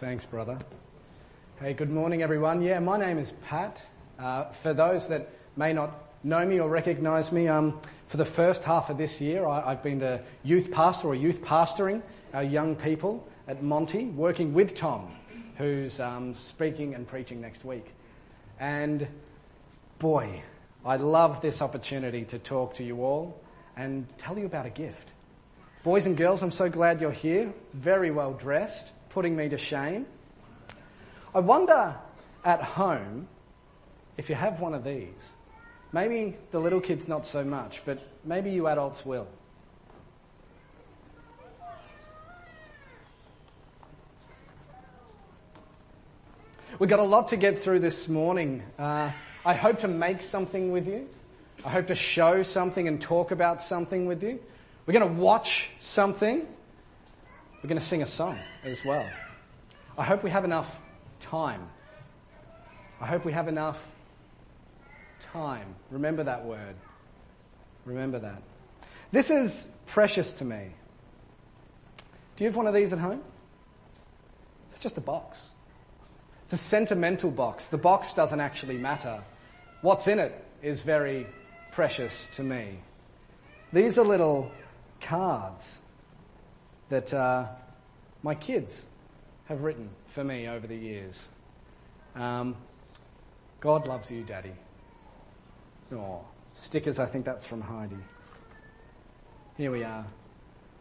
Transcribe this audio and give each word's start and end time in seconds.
Thanks, 0.00 0.24
brother. 0.24 0.56
Hey, 1.60 1.74
good 1.74 1.90
morning, 1.90 2.22
everyone. 2.22 2.62
Yeah, 2.62 2.78
my 2.78 2.96
name 2.96 3.18
is 3.18 3.32
Pat. 3.32 3.82
Uh, 4.18 4.44
for 4.44 4.72
those 4.72 5.08
that 5.08 5.28
may 5.56 5.74
not 5.74 5.92
know 6.24 6.42
me 6.46 6.58
or 6.58 6.70
recognise 6.70 7.30
me, 7.32 7.48
um, 7.48 7.78
for 8.06 8.16
the 8.16 8.24
first 8.24 8.64
half 8.64 8.88
of 8.88 8.96
this 8.96 9.20
year, 9.20 9.46
I, 9.46 9.68
have 9.68 9.82
been 9.82 9.98
the 9.98 10.22
youth 10.42 10.70
pastor 10.70 11.08
or 11.08 11.14
youth 11.14 11.42
pastoring 11.42 12.00
our 12.32 12.42
young 12.42 12.76
people 12.76 13.28
at 13.46 13.62
Monty, 13.62 14.06
working 14.06 14.54
with 14.54 14.74
Tom, 14.74 15.14
who's 15.58 16.00
um, 16.00 16.34
speaking 16.34 16.94
and 16.94 17.06
preaching 17.06 17.42
next 17.42 17.66
week. 17.66 17.92
And 18.58 19.06
boy, 19.98 20.42
I 20.82 20.96
love 20.96 21.42
this 21.42 21.60
opportunity 21.60 22.24
to 22.24 22.38
talk 22.38 22.76
to 22.76 22.84
you 22.84 23.04
all 23.04 23.38
and 23.76 24.06
tell 24.16 24.38
you 24.38 24.46
about 24.46 24.64
a 24.64 24.70
gift. 24.70 25.12
Boys 25.82 26.06
and 26.06 26.16
girls, 26.16 26.42
I'm 26.42 26.52
so 26.52 26.70
glad 26.70 27.02
you're 27.02 27.10
here, 27.10 27.52
very 27.74 28.10
well 28.10 28.32
dressed, 28.32 28.94
putting 29.10 29.36
me 29.36 29.48
to 29.48 29.58
shame. 29.58 30.06
I 31.34 31.40
wonder 31.40 31.96
at 32.44 32.62
home 32.62 33.28
if 34.16 34.28
you 34.28 34.34
have 34.34 34.60
one 34.60 34.74
of 34.74 34.84
these. 34.84 35.34
Maybe 35.92 36.36
the 36.50 36.60
little 36.60 36.80
kids 36.80 37.08
not 37.08 37.26
so 37.26 37.44
much, 37.44 37.84
but 37.84 37.98
maybe 38.24 38.50
you 38.50 38.68
adults 38.68 39.04
will. 39.04 39.26
We've 46.78 46.88
got 46.88 47.00
a 47.00 47.04
lot 47.04 47.28
to 47.28 47.36
get 47.36 47.58
through 47.58 47.80
this 47.80 48.08
morning. 48.08 48.62
Uh, 48.78 49.10
I 49.44 49.54
hope 49.54 49.80
to 49.80 49.88
make 49.88 50.22
something 50.22 50.72
with 50.72 50.86
you. 50.86 51.08
I 51.62 51.68
hope 51.68 51.88
to 51.88 51.94
show 51.94 52.42
something 52.42 52.88
and 52.88 52.98
talk 52.98 53.32
about 53.32 53.62
something 53.62 54.06
with 54.06 54.22
you. 54.22 54.40
We're 54.86 54.94
going 54.94 55.14
to 55.14 55.20
watch 55.20 55.70
something. 55.78 56.46
We're 57.62 57.68
going 57.68 57.78
to 57.78 57.84
sing 57.84 58.00
a 58.00 58.06
song 58.06 58.38
as 58.64 58.84
well. 58.86 59.06
I 59.98 60.04
hope 60.04 60.22
we 60.22 60.30
have 60.30 60.44
enough 60.44 60.80
time. 61.18 61.68
I 63.02 63.06
hope 63.06 63.26
we 63.26 63.32
have 63.32 63.48
enough 63.48 63.86
time. 65.20 65.74
Remember 65.90 66.24
that 66.24 66.46
word. 66.46 66.74
Remember 67.84 68.18
that. 68.18 68.42
This 69.12 69.28
is 69.28 69.68
precious 69.84 70.32
to 70.34 70.44
me. 70.46 70.70
Do 72.36 72.44
you 72.44 72.48
have 72.48 72.56
one 72.56 72.66
of 72.66 72.72
these 72.72 72.94
at 72.94 72.98
home? 72.98 73.20
It's 74.70 74.80
just 74.80 74.96
a 74.96 75.02
box. 75.02 75.50
It's 76.44 76.54
a 76.54 76.58
sentimental 76.58 77.30
box. 77.30 77.68
The 77.68 77.76
box 77.76 78.14
doesn't 78.14 78.40
actually 78.40 78.78
matter. 78.78 79.22
What's 79.82 80.06
in 80.06 80.18
it 80.18 80.32
is 80.62 80.80
very 80.80 81.26
precious 81.72 82.26
to 82.36 82.42
me. 82.42 82.78
These 83.70 83.98
are 83.98 84.04
little 84.04 84.50
cards 85.02 85.79
that 86.90 87.14
uh, 87.14 87.46
my 88.22 88.34
kids 88.34 88.84
have 89.46 89.62
written 89.62 89.88
for 90.06 90.22
me 90.22 90.48
over 90.48 90.66
the 90.66 90.76
years. 90.76 91.28
Um, 92.14 92.56
God 93.60 93.86
loves 93.86 94.10
you, 94.10 94.22
Daddy. 94.22 94.52
Oh, 95.92 96.20
stickers, 96.52 96.98
I 96.98 97.06
think 97.06 97.24
that's 97.24 97.46
from 97.46 97.60
Heidi. 97.60 97.96
Here 99.56 99.70
we 99.70 99.84
are. 99.84 100.04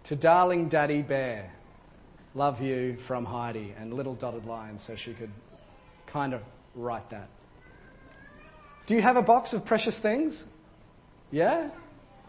To 0.05 0.15
darling 0.15 0.67
Daddy 0.67 1.01
Bear, 1.01 1.51
love 2.35 2.61
you 2.61 2.95
from 2.95 3.25
Heidi, 3.25 3.73
and 3.77 3.93
little 3.93 4.15
dotted 4.15 4.45
lines 4.45 4.83
so 4.83 4.95
she 4.95 5.13
could 5.13 5.31
kind 6.07 6.33
of 6.33 6.41
write 6.75 7.09
that. 7.11 7.29
Do 8.87 8.95
you 8.95 9.01
have 9.01 9.17
a 9.17 9.21
box 9.21 9.53
of 9.53 9.65
precious 9.65 9.97
things? 9.97 10.45
Yeah? 11.31 11.69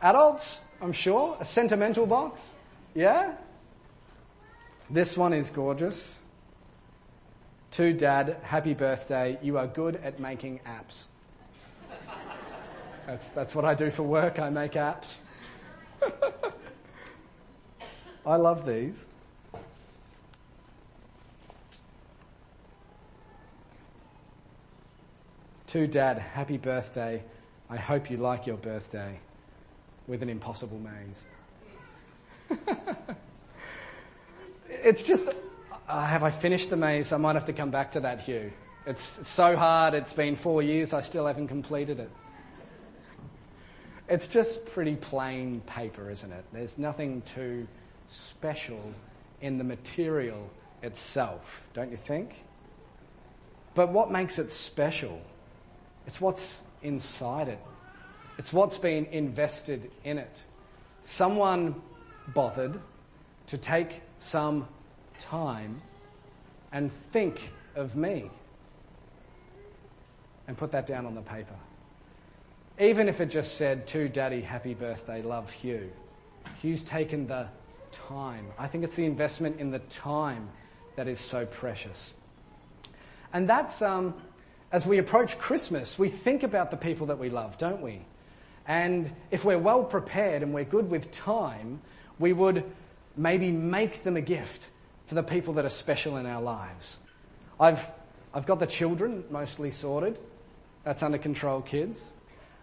Adults, 0.03 0.61
I'm 0.83 0.93
sure. 0.93 1.37
A 1.41 1.45
sentimental 1.45 2.05
box? 2.07 2.53
Yeah? 2.95 3.35
This 4.93 5.17
one 5.17 5.33
is 5.33 5.51
gorgeous. 5.51 6.21
To 7.73 7.93
Dad, 7.93 8.39
happy 8.43 8.75
birthday. 8.75 9.39
You 9.41 9.57
are 9.57 9.69
good 9.69 9.95
at 9.97 10.19
making 10.19 10.61
apps. 10.67 11.05
That's, 13.07 13.29
that's 13.29 13.55
what 13.55 13.65
I 13.65 13.75
do 13.75 13.91
for 13.91 14.03
work. 14.03 14.41
I 14.41 14.51
make 14.51 14.73
apps. 14.73 15.21
I 18.27 18.35
love 18.35 18.67
these. 18.67 19.07
To 25.69 25.87
Dad, 25.87 26.19
happy 26.19 26.57
birthday. 26.57 27.23
I 27.69 27.77
hope 27.77 28.11
you 28.11 28.17
like 28.17 28.45
your 28.49 28.57
birthday 28.57 29.21
with 30.09 30.25
an 30.25 30.29
impossible 30.29 30.81
maze. 30.81 31.27
it's 34.83 35.03
just, 35.03 35.29
uh, 35.89 36.07
have 36.07 36.23
I 36.23 36.31
finished 36.31 36.71
the 36.71 36.77
maze? 36.77 37.13
I 37.13 37.17
might 37.17 37.35
have 37.35 37.47
to 37.47 37.53
come 37.53 37.71
back 37.71 37.93
to 37.93 38.01
that, 38.01 38.21
Hugh. 38.21 38.53
It's 38.87 39.29
so 39.29 39.57
hard. 39.57 39.95
It's 39.95 40.13
been 40.13 40.37
four 40.37 40.63
years. 40.63 40.93
I 40.93 41.01
still 41.03 41.27
haven't 41.27 41.49
completed 41.49 42.01
it. 42.01 42.11
It's 44.09 44.27
just 44.27 44.67
pretty 44.67 44.97
plain 44.97 45.61
paper, 45.61 46.11
isn't 46.11 46.33
it? 46.33 46.45
There's 46.53 46.79
nothing 46.79 47.23
too 47.23 47.69
special 48.09 48.81
in 49.41 49.59
the 49.59 49.65
material 49.65 50.51
itself, 50.83 51.69
don't 51.75 51.91
you 51.91 51.97
think? 51.97 52.35
But 53.75 53.93
what 53.93 54.11
makes 54.11 54.39
it 54.39 54.51
special? 54.51 55.21
It's 56.07 56.21
what's 56.21 56.61
inside 56.83 57.49
it. 57.49 57.61
It's 58.39 58.53
what's 58.53 58.79
been 58.79 59.07
invested 59.07 59.91
in 60.03 60.19
it. 60.19 60.43
Someone 61.05 61.81
bothered 62.29 62.81
to 63.49 63.59
take 63.59 64.03
some 64.21 64.69
time 65.19 65.81
and 66.73 66.93
think 67.11 67.51
of 67.75 67.97
me 67.97 68.31
and 70.47 70.57
put 70.57 70.73
that 70.73 70.87
down 70.87 71.07
on 71.07 71.15
the 71.15 71.23
paper. 71.23 71.55
Even 72.79 73.09
if 73.09 73.21
it 73.21 73.27
just 73.27 73.57
said, 73.57 73.87
to 73.89 74.09
Daddy, 74.09 74.41
happy 74.41 74.75
birthday, 74.75 75.23
love 75.23 75.51
Hugh. 75.51 75.91
Hugh's 76.63 76.85
taken 76.85 77.27
the 77.27 77.49
time. 77.93 78.47
I 78.59 78.67
think 78.69 78.85
it's 78.85 78.95
the 78.95 79.05
investment 79.05 79.61
in 79.61 79.71
the 79.71 79.79
time 79.81 80.49
that 80.97 81.09
is 81.09 81.19
so 81.19 81.45
precious. 81.47 82.15
And 83.33 83.49
that's, 83.49 83.83
um, 83.83 84.15
as 84.73 84.87
we 84.87 84.99
approach 84.99 85.39
Christmas, 85.39 85.99
we 85.99 86.09
think 86.09 86.43
about 86.43 86.71
the 86.71 86.77
people 86.77 87.09
that 87.09 87.19
we 87.19 87.31
love, 87.31 87.59
don't 87.59 87.83
we? 87.83 88.01
And 88.67 89.11
if 89.31 89.45
we're 89.45 89.59
well 89.59 89.85
prepared 89.85 90.43
and 90.43 90.53
we're 90.55 90.65
good 90.65 90.91
with 90.91 91.11
time, 91.11 91.81
we 92.19 92.33
would 92.33 92.65
maybe 93.17 93.51
make 93.51 94.03
them 94.03 94.17
a 94.17 94.21
gift 94.21 94.71
for 95.07 95.15
the 95.15 95.23
people 95.23 95.55
that 95.55 95.65
are 95.65 95.71
special 95.71 96.17
in 96.17 96.27
our 96.27 96.41
lives. 96.41 96.99
I've, 97.59 97.91
I've 98.33 98.47
got 98.47 98.61
the 98.61 98.67
children 98.67 99.25
mostly 99.31 99.71
sorted. 99.71 100.19
That's 100.85 101.03
under 101.03 101.19
control, 101.19 101.61
kids. 101.61 102.13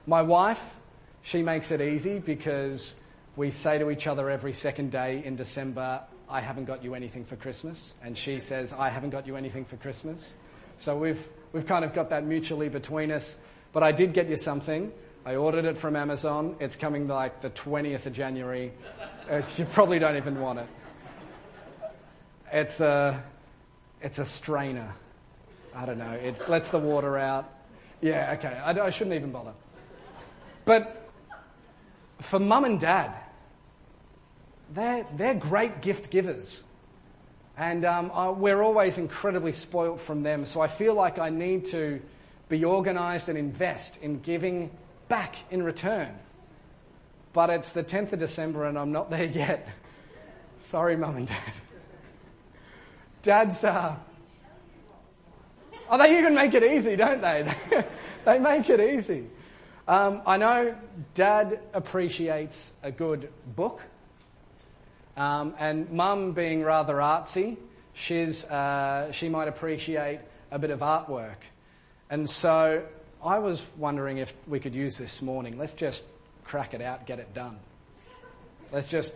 My 0.05 0.21
wife, 0.21 0.75
she 1.21 1.43
makes 1.43 1.71
it 1.71 1.81
easy 1.81 2.19
because 2.19 2.95
we 3.35 3.51
say 3.51 3.77
to 3.77 3.91
each 3.91 4.07
other 4.07 4.29
every 4.29 4.53
second 4.53 4.91
day 4.91 5.21
in 5.23 5.35
December, 5.35 6.01
I 6.29 6.41
haven't 6.41 6.65
got 6.65 6.83
you 6.83 6.95
anything 6.95 7.25
for 7.25 7.35
Christmas. 7.35 7.93
And 8.01 8.17
she 8.17 8.39
says, 8.39 8.73
I 8.73 8.89
haven't 8.89 9.11
got 9.11 9.27
you 9.27 9.35
anything 9.35 9.65
for 9.65 9.77
Christmas. 9.77 10.33
So 10.77 10.97
we've, 10.97 11.27
we've 11.53 11.67
kind 11.67 11.85
of 11.85 11.93
got 11.93 12.09
that 12.09 12.25
mutually 12.25 12.69
between 12.69 13.11
us. 13.11 13.37
But 13.73 13.83
I 13.83 13.91
did 13.91 14.13
get 14.13 14.29
you 14.29 14.37
something. 14.37 14.91
I 15.27 15.35
ordered 15.35 15.65
it 15.65 15.77
from 15.77 15.97
Amazon. 15.97 16.55
It's 16.61 16.77
coming 16.77 17.09
like 17.09 17.41
the 17.41 17.49
20th 17.49 18.05
of 18.05 18.13
January. 18.13 18.71
It's, 19.27 19.59
you 19.59 19.65
probably 19.65 19.99
don't 19.99 20.15
even 20.15 20.39
want 20.39 20.59
it. 20.59 20.67
It's 22.49 22.79
a, 22.79 23.21
it's 24.01 24.19
a 24.19 24.25
strainer. 24.25 24.95
I 25.75 25.85
don't 25.85 25.97
know. 25.97 26.13
It 26.13 26.47
lets 26.47 26.69
the 26.69 26.77
water 26.77 27.17
out. 27.17 27.53
Yeah, 27.99 28.37
okay. 28.37 28.57
I, 28.57 28.85
I 28.85 28.89
shouldn't 28.89 29.17
even 29.17 29.31
bother. 29.31 29.51
But 30.63 31.09
for 32.21 32.39
mum 32.39 32.63
and 32.63 32.79
dad, 32.79 33.19
they're, 34.73 35.05
they're 35.17 35.35
great 35.35 35.81
gift 35.81 36.09
givers. 36.09 36.63
And 37.57 37.83
um, 37.83 38.11
I, 38.13 38.29
we're 38.29 38.61
always 38.61 38.97
incredibly 38.97 39.51
spoilt 39.51 39.99
from 39.99 40.23
them. 40.23 40.45
So 40.45 40.61
I 40.61 40.67
feel 40.67 40.93
like 40.93 41.19
I 41.19 41.31
need 41.31 41.65
to 41.65 42.01
be 42.47 42.63
organised 42.63 43.27
and 43.27 43.37
invest 43.37 44.01
in 44.01 44.21
giving 44.21 44.71
back 45.07 45.35
in 45.51 45.63
return. 45.63 46.13
But 47.33 47.49
it's 47.49 47.71
the 47.71 47.83
10th 47.83 48.13
of 48.13 48.19
December 48.19 48.65
and 48.65 48.77
I'm 48.77 48.91
not 48.91 49.09
there 49.11 49.25
yet. 49.25 49.67
Sorry, 50.61 50.95
mum 50.95 51.17
and 51.17 51.27
dad. 51.27 51.53
Dads, 53.21 53.63
uh, 53.63 53.95
oh, 55.89 55.97
they 55.97 56.17
even 56.17 56.33
make 56.33 56.53
it 56.53 56.63
easy, 56.63 56.95
don't 56.95 57.21
they? 57.21 57.53
they 58.25 58.39
make 58.39 58.69
it 58.69 58.79
easy. 58.79 59.27
Um, 59.87 60.21
I 60.25 60.37
know 60.37 60.77
dad 61.13 61.59
appreciates 61.73 62.73
a 62.83 62.91
good 62.91 63.29
book. 63.55 63.81
Um, 65.15 65.55
and 65.57 65.89
mum 65.91 66.33
being 66.33 66.61
rather 66.61 66.95
artsy, 66.95 67.57
she's, 67.93 68.43
uh, 68.45 69.11
she 69.11 69.29
might 69.29 69.47
appreciate 69.47 70.19
a 70.51 70.59
bit 70.59 70.69
of 70.69 70.79
artwork. 70.79 71.37
And 72.09 72.29
so 72.29 72.83
I 73.27 73.39
was 73.39 73.61
wondering 73.75 74.19
if 74.19 74.33
we 74.47 74.61
could 74.61 74.73
use 74.73 74.97
this 74.97 75.21
morning. 75.21 75.57
Let's 75.57 75.73
just 75.73 76.05
crack 76.45 76.73
it 76.73 76.81
out, 76.81 77.05
get 77.05 77.19
it 77.19 77.33
done. 77.33 77.59
Let's 78.71 78.87
just. 78.87 79.13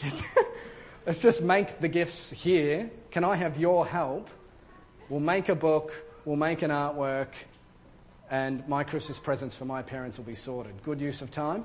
let's 1.06 1.20
just 1.20 1.42
make 1.42 1.80
the 1.80 1.88
gifts 1.88 2.30
here. 2.30 2.88
Can 3.10 3.24
I 3.24 3.34
have 3.34 3.58
your 3.58 3.84
help? 3.84 4.30
We'll 5.08 5.20
make 5.20 5.48
a 5.48 5.56
book, 5.56 5.92
we'll 6.24 6.36
make 6.36 6.62
an 6.62 6.70
artwork, 6.70 7.28
and 8.30 8.66
my 8.68 8.84
Christmas 8.84 9.18
presents 9.18 9.56
for 9.56 9.64
my 9.64 9.82
parents 9.82 10.18
will 10.18 10.24
be 10.24 10.34
sorted. 10.34 10.80
Good 10.84 11.00
use 11.00 11.20
of 11.20 11.30
time? 11.30 11.64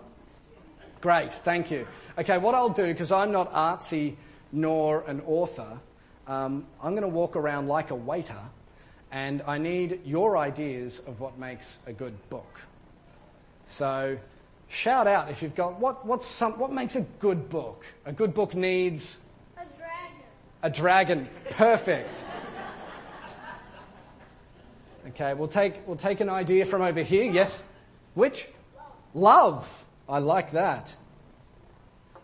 Great, 0.99 1.33
thank 1.33 1.69
you. 1.69 1.87
Okay, 2.17 2.37
what 2.37 2.55
I'll 2.55 2.69
do, 2.69 2.85
because 2.85 3.11
I'm 3.11 3.31
not 3.31 3.51
artsy 3.53 4.15
nor 4.51 5.01
an 5.07 5.21
author, 5.25 5.79
um, 6.27 6.65
I'm 6.81 6.91
going 6.91 7.01
to 7.01 7.07
walk 7.07 7.35
around 7.35 7.67
like 7.67 7.91
a 7.91 7.95
waiter, 7.95 8.39
and 9.11 9.41
I 9.45 9.57
need 9.57 10.01
your 10.05 10.37
ideas 10.37 10.99
of 10.99 11.19
what 11.19 11.37
makes 11.37 11.79
a 11.85 11.93
good 11.93 12.13
book. 12.29 12.61
So, 13.65 14.17
shout 14.69 15.05
out 15.07 15.29
if 15.29 15.41
you've 15.41 15.55
got 15.55 15.79
what 15.79 16.05
what's 16.05 16.25
some 16.25 16.53
what 16.57 16.71
makes 16.71 16.95
a 16.95 17.01
good 17.19 17.49
book. 17.49 17.85
A 18.05 18.11
good 18.13 18.33
book 18.33 18.55
needs 18.55 19.17
a 19.57 19.65
dragon. 19.77 20.17
A 20.63 20.69
dragon, 20.69 21.29
perfect. 21.51 22.25
Okay, 25.09 25.33
we'll 25.33 25.47
take 25.47 25.85
we'll 25.87 25.97
take 25.97 26.21
an 26.21 26.29
idea 26.29 26.65
from 26.65 26.81
over 26.81 27.01
here. 27.01 27.29
Yes, 27.29 27.63
which 28.13 28.47
Love. 29.13 29.53
love. 29.53 29.85
I 30.07 30.19
like 30.19 30.51
that. 30.51 30.95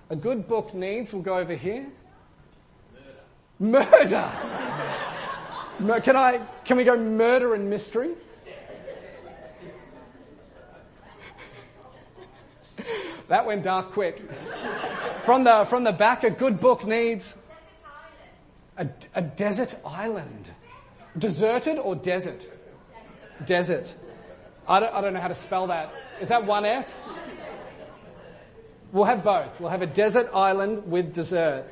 A 0.09 0.15
good 0.15 0.47
book 0.47 0.73
needs. 0.73 1.11
We'll 1.11 1.21
go 1.21 1.37
over 1.37 1.53
here. 1.53 1.85
Murder. 3.59 3.85
Mur- 4.09 5.13
Can 5.77 6.15
I? 6.15 6.39
Can 6.65 6.77
we 6.77 6.83
go 6.83 6.97
murder 6.97 7.53
and 7.53 7.69
mystery? 7.69 8.11
That 13.27 13.45
went 13.45 13.63
dark 13.63 13.91
quick. 13.91 14.23
From 15.21 15.43
the 15.43 15.65
from 15.65 15.83
the 15.83 15.91
back, 15.91 16.23
a 16.23 16.29
good 16.29 16.59
book 16.59 16.85
needs 16.85 17.35
a, 18.77 18.87
a 19.13 19.21
desert 19.21 19.75
island. 19.85 20.51
Deserted 21.17 21.77
or 21.77 21.95
desert? 21.95 22.47
Desert. 23.45 23.95
I 24.67 24.79
don't, 24.79 24.93
I 24.93 25.01
don't 25.01 25.13
know 25.13 25.19
how 25.19 25.27
to 25.27 25.35
spell 25.35 25.67
that. 25.67 25.93
Is 26.21 26.29
that 26.29 26.45
one 26.45 26.65
S? 26.65 27.09
We'll 28.91 29.05
have 29.05 29.23
both. 29.23 29.59
We'll 29.59 29.69
have 29.69 29.81
a 29.81 29.87
desert 29.87 30.29
island 30.33 30.89
with 30.89 31.13
dessert. 31.13 31.65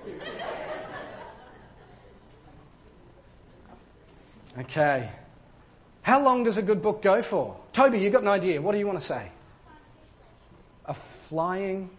Okay. 4.58 5.10
How 6.02 6.24
long 6.24 6.44
does 6.44 6.58
a 6.58 6.62
good 6.62 6.82
book 6.82 7.02
go 7.02 7.22
for? 7.22 7.58
Toby, 7.74 8.00
you've 8.00 8.14
got 8.14 8.22
an 8.22 8.28
idea. 8.28 8.62
What 8.62 8.72
do 8.72 8.78
you 8.78 8.88
want 8.88 9.00
to 9.00 9.06
say? 9.06 9.32
A 10.86 10.94
flying, 10.94 11.90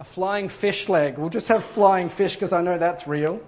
a 0.00 0.04
flying 0.04 0.48
fish 0.48 0.88
leg. 0.88 1.18
We'll 1.18 1.30
just 1.30 1.48
have 1.48 1.64
flying 1.64 2.08
fish 2.08 2.34
because 2.34 2.52
I 2.52 2.62
know 2.62 2.78
that's 2.78 3.06
real. 3.06 3.40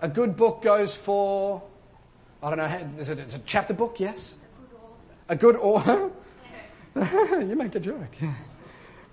A 0.00 0.08
good 0.08 0.36
book 0.36 0.62
goes 0.62 0.94
for, 0.94 1.62
I 2.42 2.50
don't 2.50 2.58
know, 2.58 3.00
is 3.00 3.08
it, 3.08 3.18
is 3.18 3.34
it 3.34 3.40
a 3.40 3.44
chapter 3.44 3.74
book? 3.74 3.98
Yes? 3.98 4.34
A 5.28 5.34
good 5.34 5.56
author? 5.56 6.10
you 6.96 7.56
make 7.56 7.74
a 7.74 7.80
joke. 7.80 8.14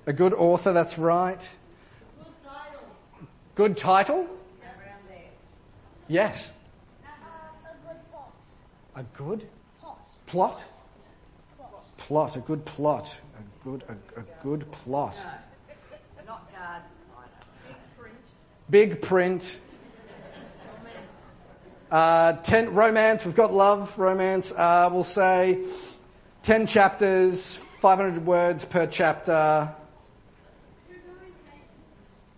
A 0.06 0.14
good 0.14 0.34
author, 0.34 0.74
that's 0.74 0.98
right. 0.98 1.42
Good 3.56 3.78
title. 3.78 4.28
Yes. 6.10 6.52
A 8.96 9.04
good 9.18 9.48
plot? 9.82 9.98
Pot. 10.28 10.66
Plot, 11.98 12.36
a 12.36 12.40
good 12.40 12.66
plot. 12.66 13.18
A 13.38 13.64
good, 13.64 13.84
a, 13.88 14.20
a 14.20 14.24
good 14.44 14.70
plot. 14.72 15.20
Not 16.28 16.52
garden. 16.52 16.88
Big 17.68 17.98
print. 17.98 18.16
Big 18.70 19.02
print. 19.02 19.60
Uh, 21.90 22.34
ten, 22.34 22.74
romance, 22.74 23.24
we've 23.24 23.36
got 23.36 23.54
love, 23.54 23.98
romance, 23.98 24.52
uh, 24.52 24.90
we'll 24.92 25.04
say 25.04 25.64
10 26.42 26.68
chapters, 26.68 27.56
500 27.56 28.26
words 28.26 28.66
per 28.66 28.86
chapter. 28.86 29.74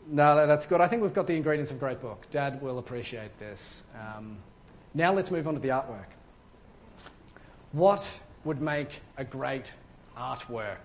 No, 0.09 0.47
that's 0.47 0.65
good. 0.65 0.79
I 0.79 0.87
think 0.87 1.01
we've 1.01 1.13
got 1.13 1.27
the 1.27 1.35
ingredients 1.35 1.69
of 1.69 1.77
a 1.77 1.79
great 1.81 2.01
book. 2.01 2.27
Dad 2.31 2.61
will 2.61 2.79
appreciate 2.79 3.37
this. 3.39 3.83
Um, 3.93 4.37
now 4.93 5.13
let's 5.13 5.29
move 5.31 5.47
on 5.47 5.53
to 5.55 5.59
the 5.59 5.69
artwork. 5.69 6.07
What 7.73 8.09
would 8.45 8.61
make 8.61 9.01
a 9.17 9.25
great 9.25 9.73
artwork? 10.17 10.77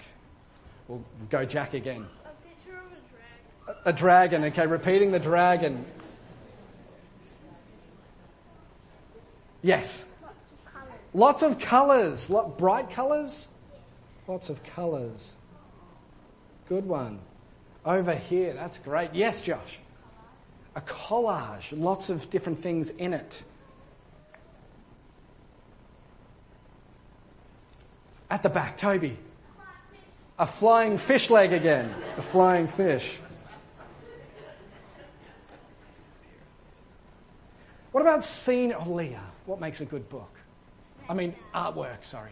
We'll 0.89 1.05
go 1.31 1.45
Jack 1.45 1.75
again. 1.75 2.05
A 2.25 2.29
picture 2.47 2.77
of 2.77 2.93
a 2.93 3.73
dragon. 3.73 3.83
A 3.85 3.93
dragon, 3.93 4.45
okay, 4.45 4.67
repeating 4.67 5.13
the 5.13 5.21
dragon. 5.21 5.85
Yes. 9.63 10.09
Lots 10.21 10.53
of 10.53 10.65
colours. 10.65 10.91
Lots 11.15 11.43
of 11.43 11.59
colours. 11.61 12.31
Lot, 12.31 12.59
bright 12.59 12.91
colours? 12.91 13.49
Lots 14.27 14.51
of 14.51 14.63
colours. 14.65 15.37
Good 16.69 16.87
one. 16.87 17.21
Over 17.85 18.15
here, 18.15 18.53
that's 18.53 18.79
great. 18.79 19.11
Yes, 19.13 19.43
Josh. 19.43 19.79
A 20.77 20.81
collage. 20.81 21.79
Lots 21.79 22.11
of 22.11 22.31
different 22.31 22.61
things 22.61 22.91
in 22.91 23.13
it. 23.13 23.43
At 28.31 28.43
the 28.43 28.49
back, 28.49 28.77
Toby. 28.77 29.19
A 30.39 30.47
flying 30.47 30.97
fish 30.97 31.29
leg 31.29 31.53
again. 31.53 31.93
A 32.17 32.23
flying 32.23 32.67
fish. 32.67 33.19
What 37.91 38.01
about 38.01 38.25
scene 38.25 38.73
or 38.73 38.87
Leah? 38.87 39.21
What 39.45 39.61
makes 39.61 39.83
a 39.83 39.85
good 39.85 40.09
book? 40.09 40.31
I 41.09 41.15
mean, 41.15 41.35
artwork, 41.55 42.05
sorry. 42.05 42.31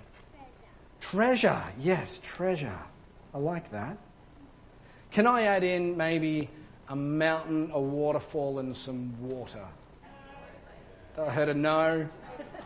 Treasure, 1.00 1.62
yes, 1.79 2.20
treasure. 2.23 2.79
I 3.35 3.38
like 3.38 3.70
that. 3.73 3.99
Can 5.10 5.26
I 5.26 5.42
add 5.42 5.64
in 5.64 5.96
maybe 5.96 6.48
a 6.88 6.94
mountain, 6.94 7.70
a 7.72 7.80
waterfall, 7.80 8.60
and 8.60 8.76
some 8.76 9.20
water? 9.20 9.64
I 11.18 11.30
heard 11.30 11.48
a 11.48 11.54
no. 11.54 12.08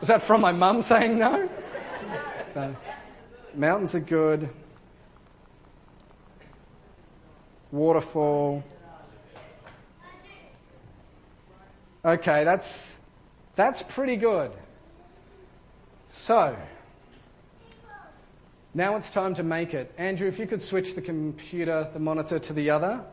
Was 0.01 0.09
that 0.09 0.23
from 0.23 0.43
my 0.43 0.53
mum 0.53 0.83
saying 0.83 1.19
no? 1.19 1.49
No. 2.55 2.77
Mountains 3.55 3.95
are 3.95 4.01
good. 4.01 4.49
Waterfall. 7.73 8.63
Okay, 12.05 12.45
that's, 12.45 12.97
that's 13.57 13.83
pretty 13.83 14.17
good. 14.17 14.53
So, 16.09 16.55
now 18.77 18.97
it's 18.97 19.09
time 19.09 19.35
to 19.35 19.45
make 19.45 19.73
it. 19.73 19.95
Andrew, 19.97 20.27
if 20.27 20.41
you 20.41 20.49
could 20.49 20.61
switch 20.61 20.97
the 20.97 21.03
computer, 21.03 21.89
the 21.93 22.01
monitor 22.01 22.41
to 22.41 22.53
the 22.53 22.71
other. 22.71 23.05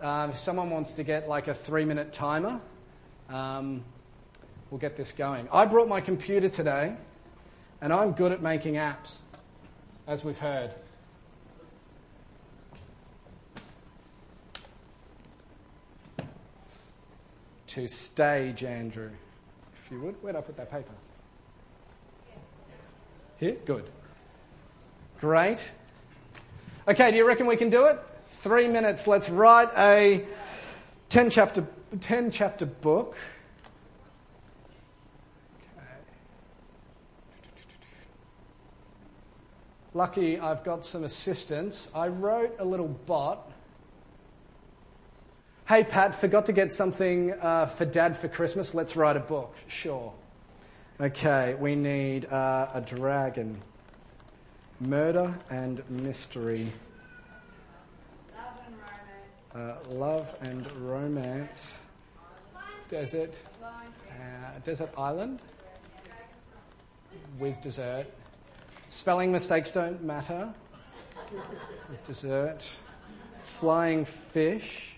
Um, 0.00 0.30
if 0.30 0.38
someone 0.38 0.70
wants 0.70 0.94
to 0.94 1.04
get 1.04 1.28
like 1.28 1.48
a 1.48 1.54
three 1.54 1.84
minute 1.84 2.14
timer, 2.14 2.58
um, 3.28 3.84
we'll 4.70 4.80
get 4.80 4.96
this 4.96 5.12
going. 5.12 5.48
I 5.52 5.66
brought 5.66 5.86
my 5.86 6.00
computer 6.00 6.48
today, 6.48 6.96
and 7.82 7.92
I'm 7.92 8.12
good 8.12 8.32
at 8.32 8.40
making 8.40 8.76
apps, 8.76 9.20
as 10.06 10.24
we've 10.24 10.38
heard. 10.38 10.74
To 17.66 17.86
stage, 17.86 18.64
Andrew, 18.64 19.10
if 19.74 19.90
you 19.92 20.00
would. 20.00 20.14
Where'd 20.22 20.36
I 20.36 20.40
put 20.40 20.56
that 20.56 20.70
paper? 20.72 20.92
Here? 23.38 23.56
Good. 23.64 23.90
Great. 25.20 25.70
Okay, 26.88 27.10
do 27.10 27.18
you 27.18 27.26
reckon 27.26 27.46
we 27.46 27.56
can 27.56 27.68
do 27.68 27.84
it? 27.84 28.00
Three 28.38 28.68
minutes. 28.68 29.06
Let's 29.06 29.28
write 29.28 29.68
a 29.76 30.24
10 31.10 31.28
chapter, 31.28 31.66
10 32.00 32.30
chapter 32.30 32.64
book. 32.64 33.18
Okay. 35.76 35.86
Lucky 39.92 40.38
I've 40.38 40.64
got 40.64 40.86
some 40.86 41.04
assistance. 41.04 41.90
I 41.94 42.08
wrote 42.08 42.56
a 42.58 42.64
little 42.64 42.88
bot. 42.88 43.52
Hey 45.68 45.84
Pat, 45.84 46.14
forgot 46.14 46.46
to 46.46 46.54
get 46.54 46.72
something 46.72 47.34
uh, 47.34 47.66
for 47.66 47.84
Dad 47.84 48.16
for 48.16 48.28
Christmas. 48.28 48.74
Let's 48.74 48.96
write 48.96 49.18
a 49.18 49.20
book. 49.20 49.54
Sure. 49.66 50.14
Okay, 50.98 51.56
we 51.60 51.76
need 51.76 52.24
uh, 52.24 52.70
a 52.72 52.80
dragon. 52.80 53.60
Murder 54.80 55.38
and 55.50 55.82
mystery. 55.90 56.72
Love 58.34 58.58
and 58.66 58.76
romance. 59.54 59.84
Uh, 59.90 59.94
love 59.94 60.34
and 60.40 60.76
romance. 60.78 61.84
Desert. 62.88 63.38
Uh, 63.62 64.58
desert 64.64 64.90
island. 64.96 65.40
With 67.38 67.60
dessert. 67.60 68.06
Spelling 68.88 69.30
mistakes 69.32 69.70
don't 69.70 70.02
matter. 70.02 70.52
With 71.90 72.06
dessert. 72.06 72.66
flying 73.42 74.06
fish. 74.06 74.96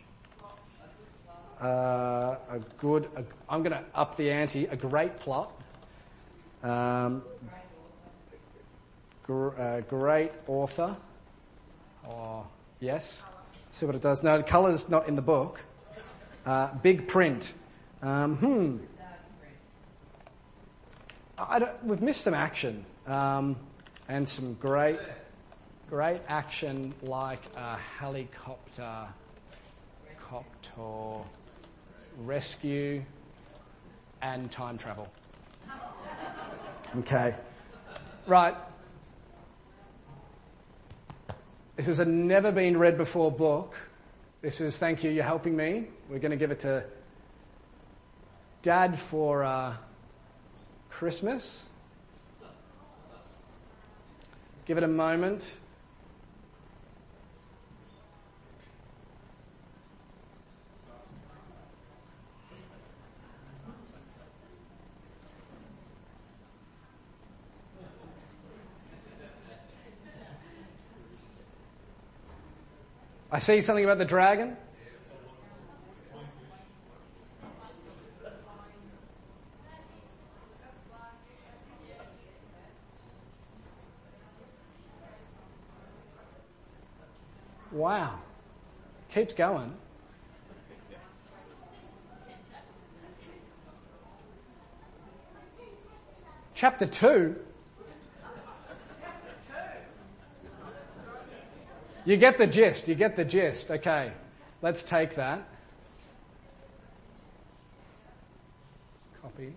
Uh, 1.61 2.37
a 2.49 2.61
good, 2.79 3.09
I'm 3.49 3.62
going 3.62 3.73
to 3.73 3.85
up 3.95 4.17
the 4.17 4.31
ante, 4.31 4.67
a 4.67 4.77
great 4.77 5.19
plot. 5.19 5.53
Um, 6.62 7.23
gr- 9.23 9.50
uh, 9.59 9.81
great 9.83 10.33
author. 10.47 10.97
Oh, 12.07 12.47
yes. 12.81 13.23
See 13.71 13.87
what 13.87 13.95
it 13.95 14.02
does. 14.02 14.23
No, 14.23 14.37
the 14.37 14.45
colour's 14.45 14.88
not 14.88 15.09
in 15.09 15.17
the 15.17 15.23
book. 15.23 15.64
Uh, 16.45 16.75
big 16.83 17.09
print. 17.09 17.52
Um, 18.02 18.37
hmm. 18.37 18.76
We've 21.85 22.02
missed 22.02 22.23
some 22.23 22.35
action 22.35 22.85
um, 23.07 23.57
and 24.09 24.29
some 24.29 24.55
great, 24.55 24.99
great 25.88 26.21
action 26.29 26.95
like 27.02 27.41
a 27.57 27.76
helicopter, 27.76 29.07
copter, 30.19 31.26
rescue, 32.19 33.02
and 34.21 34.50
time 34.50 34.79
travel. 34.79 35.09
Okay, 36.99 37.35
right. 38.26 38.55
This 41.76 41.88
is 41.88 41.99
a 41.99 42.05
never 42.05 42.52
been 42.52 42.76
read 42.76 42.97
before 42.97 43.31
book. 43.31 43.75
This 44.41 44.61
is 44.61 44.76
thank 44.76 45.05
you. 45.05 45.11
You're 45.11 45.25
helping 45.25 45.57
me. 45.57 45.87
We're 46.09 46.19
going 46.19 46.33
to 46.33 46.37
give 46.37 46.50
it 46.50 46.61
to 46.61 46.85
Dad 48.62 48.99
for. 48.99 49.45
Uh, 49.45 49.76
Christmas. 51.02 51.67
Give 54.67 54.79
it 54.79 54.85
a 54.85 54.88
moment. 54.88 55.50
I 73.35 73.39
say 73.39 73.62
something 73.62 73.85
about 73.85 73.97
the 73.97 74.05
dragon. 74.05 74.59
Wow. 87.73 88.19
Keeps 89.15 89.33
going. 89.33 89.73
Chapter 96.55 96.87
2. 96.87 97.35
You 102.04 102.16
get 102.16 102.37
the 102.37 102.47
gist. 102.47 102.88
You 102.88 102.94
get 102.94 103.16
the 103.16 103.25
gist. 103.25 103.71
Okay. 103.71 104.12
Let's 104.61 104.82
take 104.82 105.14
that. 105.14 105.47
Copy. 109.21 109.54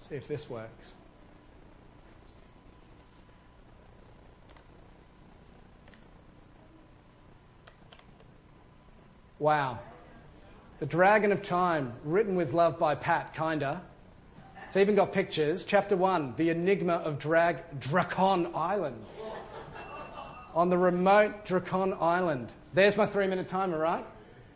See 0.00 0.14
if 0.14 0.26
this 0.26 0.48
works. 0.48 0.92
Wow. 9.38 9.80
The 10.80 10.86
Dragon 10.86 11.32
of 11.32 11.42
Time, 11.42 11.92
written 12.04 12.36
with 12.36 12.52
love 12.52 12.78
by 12.78 12.94
Pat, 12.94 13.34
kinda. 13.34 13.82
It's 14.72 14.78
even 14.78 14.94
got 14.94 15.12
pictures. 15.12 15.66
Chapter 15.66 15.98
1, 15.98 16.32
The 16.38 16.48
Enigma 16.48 16.94
of 16.94 17.18
Drag 17.18 17.58
Drakon 17.78 18.56
Island. 18.56 19.04
On 20.54 20.70
the 20.70 20.78
remote 20.78 21.44
Drakon 21.44 22.00
Island. 22.00 22.50
There's 22.72 22.96
my 22.96 23.04
three 23.04 23.26
minute 23.26 23.46
timer, 23.48 23.76
right? 23.76 24.02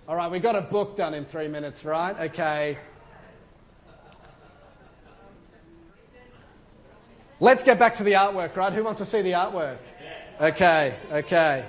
All 0.09 0.17
right, 0.17 0.31
we 0.31 0.39
got 0.39 0.57
a 0.57 0.63
book 0.63 0.97
done 0.97 1.13
in 1.13 1.27
three 1.27 1.49
minutes, 1.49 1.85
right? 1.85 2.19
Okay. 2.31 2.79
Let's 7.39 7.63
get 7.63 7.79
back 7.79 7.97
to 7.97 8.03
the 8.03 8.13
artwork, 8.13 8.57
right? 8.57 8.73
Who 8.73 8.85
wants 8.85 9.01
to 9.01 9.05
see 9.05 9.21
the 9.21 9.33
artwork? 9.33 9.77
Okay, 10.41 10.95
okay. 11.13 11.67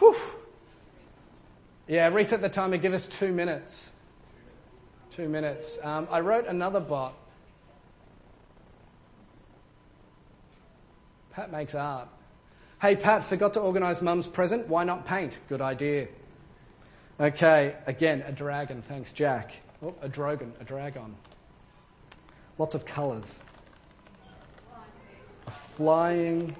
Whew. 0.00 0.16
Yeah, 1.88 2.08
reset 2.12 2.42
the 2.42 2.50
timer. 2.50 2.76
Give 2.76 2.92
us 2.92 3.08
two 3.08 3.32
minutes. 3.32 3.90
Two 5.14 5.28
minutes. 5.28 5.78
Um, 5.80 6.08
I 6.10 6.18
wrote 6.18 6.48
another 6.48 6.80
bot. 6.80 7.14
Pat 11.32 11.52
makes 11.52 11.72
art. 11.76 12.08
Hey, 12.82 12.96
Pat, 12.96 13.22
forgot 13.22 13.54
to 13.54 13.60
organise 13.60 14.02
mum's 14.02 14.26
present. 14.26 14.66
Why 14.66 14.82
not 14.82 15.06
paint? 15.06 15.38
Good 15.48 15.60
idea. 15.60 16.08
Okay, 17.20 17.76
again, 17.86 18.24
a 18.26 18.32
dragon. 18.32 18.82
Thanks, 18.82 19.12
Jack. 19.12 19.52
Oh, 19.80 19.94
a 20.02 20.08
drogon, 20.08 20.50
a 20.60 20.64
dragon. 20.64 21.14
Lots 22.58 22.74
of 22.74 22.84
colours. 22.84 23.38
A 25.46 25.50
flying 25.52 26.56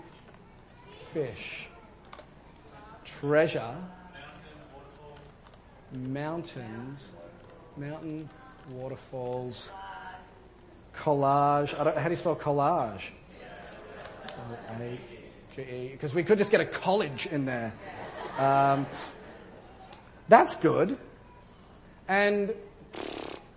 fish. 1.12 1.66
Treasure. 3.04 3.74
Mountains. 5.92 7.10
Mountain, 7.76 8.28
waterfalls. 8.70 9.70
Collage. 10.94 11.74
How 11.76 12.04
do 12.04 12.10
you 12.10 12.16
spell 12.16 12.36
collage? 12.36 13.10
Because 15.56 16.14
we 16.14 16.22
could 16.22 16.38
just 16.38 16.50
get 16.50 16.60
a 16.60 16.66
college 16.66 17.26
in 17.26 17.44
there. 17.44 17.72
Um, 18.38 18.86
that's 20.28 20.56
good. 20.56 20.96
And 22.08 22.52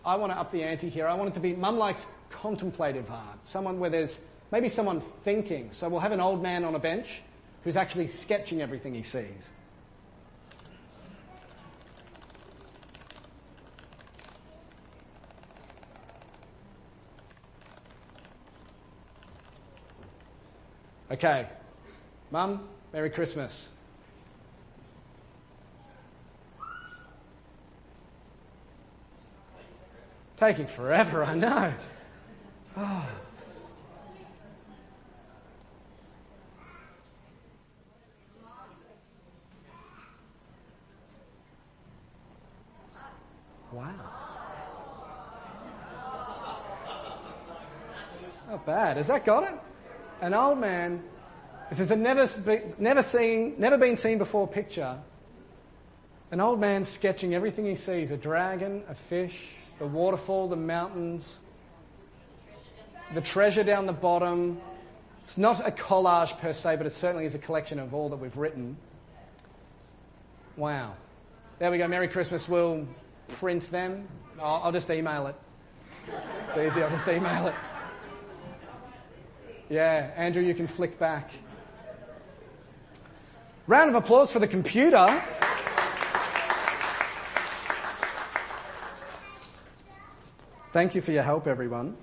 I 0.05 0.15
want 0.15 0.31
to 0.31 0.37
up 0.37 0.51
the 0.51 0.63
ante 0.63 0.89
here. 0.89 1.07
I 1.07 1.13
want 1.15 1.29
it 1.29 1.33
to 1.35 1.39
be, 1.39 1.53
mum 1.53 1.77
likes 1.77 2.07
contemplative 2.29 3.09
art, 3.11 3.45
someone 3.45 3.79
where 3.79 3.89
there's 3.89 4.19
maybe 4.51 4.69
someone 4.69 5.01
thinking. 5.01 5.71
So 5.71 5.89
we'll 5.89 5.99
have 5.99 6.11
an 6.11 6.21
old 6.21 6.41
man 6.41 6.63
on 6.63 6.75
a 6.75 6.79
bench 6.79 7.21
who's 7.63 7.75
actually 7.75 8.07
sketching 8.07 8.61
everything 8.61 8.93
he 8.93 9.03
sees. 9.03 9.51
Okay. 21.11 21.47
Mum, 22.31 22.67
Merry 22.91 23.09
Christmas. 23.09 23.71
Taking 30.37 30.67
forever, 30.67 31.23
I 31.23 31.33
know. 31.33 31.73
Oh. 32.75 33.05
Wow. 43.71 43.93
Not 48.49 48.65
bad. 48.65 48.97
Has 48.97 49.07
that 49.07 49.25
got 49.25 49.43
it? 49.43 49.59
An 50.21 50.33
old 50.33 50.59
man. 50.59 51.03
This 51.69 51.79
is 51.79 51.91
a 51.91 51.95
never, 51.95 52.29
never 52.79 53.03
seen, 53.03 53.55
never 53.57 53.77
been 53.77 53.97
seen 53.97 54.17
before 54.17 54.47
picture. 54.47 54.97
An 56.31 56.39
old 56.39 56.59
man 56.59 56.85
sketching 56.85 57.33
everything 57.33 57.65
he 57.65 57.75
sees: 57.75 58.11
a 58.11 58.17
dragon, 58.17 58.83
a 58.89 58.95
fish, 58.95 59.49
the 59.79 59.85
waterfall, 59.85 60.47
the 60.47 60.55
mountains, 60.55 61.39
the 63.13 63.21
treasure 63.21 63.63
down 63.63 63.85
the 63.85 63.93
bottom. 63.93 64.59
It's 65.21 65.37
not 65.37 65.59
a 65.65 65.71
collage 65.71 66.37
per 66.39 66.53
se, 66.53 66.77
but 66.77 66.85
it 66.85 66.91
certainly 66.91 67.25
is 67.25 67.35
a 67.35 67.39
collection 67.39 67.79
of 67.79 67.93
all 67.93 68.09
that 68.09 68.17
we've 68.17 68.37
written. 68.37 68.77
Wow. 70.55 70.95
There 71.59 71.69
we 71.69 71.77
go. 71.77 71.87
Merry 71.87 72.07
Christmas. 72.07 72.47
We'll 72.47 72.87
print 73.39 73.69
them. 73.69 74.07
I'll, 74.39 74.61
I'll 74.63 74.71
just 74.71 74.89
email 74.89 75.27
it. 75.27 75.35
It's 76.47 76.57
easy. 76.57 76.81
I'll 76.81 76.89
just 76.89 77.07
email 77.07 77.47
it. 77.47 77.53
Yeah, 79.69 80.11
Andrew, 80.15 80.41
you 80.41 80.53
can 80.53 80.65
flick 80.65 80.97
back. 80.97 81.29
Round 83.67 83.89
of 83.89 83.95
applause 83.95 84.31
for 84.31 84.39
the 84.39 84.47
computer. 84.47 85.21
Thank 90.71 90.95
you 90.95 91.01
for 91.01 91.11
your 91.11 91.23
help, 91.23 91.47
everyone. 91.47 91.97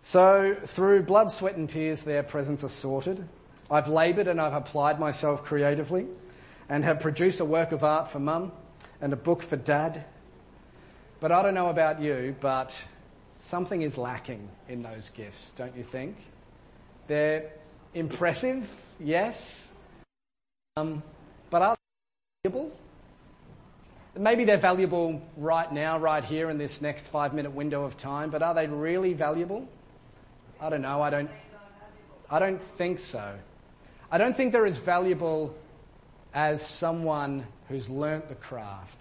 So, 0.00 0.56
through 0.64 1.02
blood, 1.02 1.30
sweat, 1.30 1.56
and 1.56 1.68
tears, 1.68 2.00
their 2.02 2.22
presents 2.22 2.64
are 2.64 2.68
sorted. 2.68 3.28
I've 3.70 3.88
laboured 3.88 4.28
and 4.28 4.40
I've 4.40 4.54
applied 4.54 4.98
myself 4.98 5.44
creatively 5.44 6.06
and 6.68 6.82
have 6.84 7.00
produced 7.00 7.40
a 7.40 7.44
work 7.44 7.72
of 7.72 7.84
art 7.84 8.10
for 8.10 8.20
mum 8.20 8.52
and 9.02 9.12
a 9.12 9.16
book 9.16 9.42
for 9.42 9.56
dad. 9.56 10.06
But 11.20 11.30
I 11.30 11.42
don't 11.42 11.54
know 11.54 11.68
about 11.68 12.00
you, 12.00 12.36
but 12.40 12.80
something 13.36 13.82
is 13.82 13.96
lacking 13.96 14.48
in 14.68 14.82
those 14.82 15.10
gifts, 15.10 15.52
don't 15.52 15.76
you 15.76 15.82
think? 15.82 16.16
They're 17.06 17.52
impressive, 17.94 18.68
yes, 18.98 19.68
um, 20.76 21.02
but 21.50 21.62
are 21.62 21.76
they 22.44 22.50
valuable? 22.50 22.76
Maybe 24.18 24.44
they're 24.44 24.56
valuable 24.56 25.22
right 25.36 25.70
now, 25.70 25.98
right 25.98 26.24
here 26.24 26.50
in 26.50 26.58
this 26.58 26.80
next 26.80 27.06
five 27.06 27.34
minute 27.34 27.52
window 27.52 27.84
of 27.84 27.96
time, 27.96 28.30
but 28.30 28.42
are 28.42 28.54
they 28.54 28.66
really 28.66 29.12
valuable? 29.12 29.68
I 30.60 30.70
don't 30.70 30.82
know. 30.82 31.02
I 31.02 31.10
don't, 31.10 31.30
I 32.30 32.38
don't 32.38 32.60
think 32.60 32.98
so. 32.98 33.34
I 34.10 34.18
don't 34.18 34.34
think 34.34 34.52
they're 34.52 34.66
as 34.66 34.78
valuable 34.78 35.54
as 36.32 36.66
someone 36.66 37.46
who's 37.68 37.88
learnt 37.88 38.28
the 38.28 38.34
craft, 38.34 39.00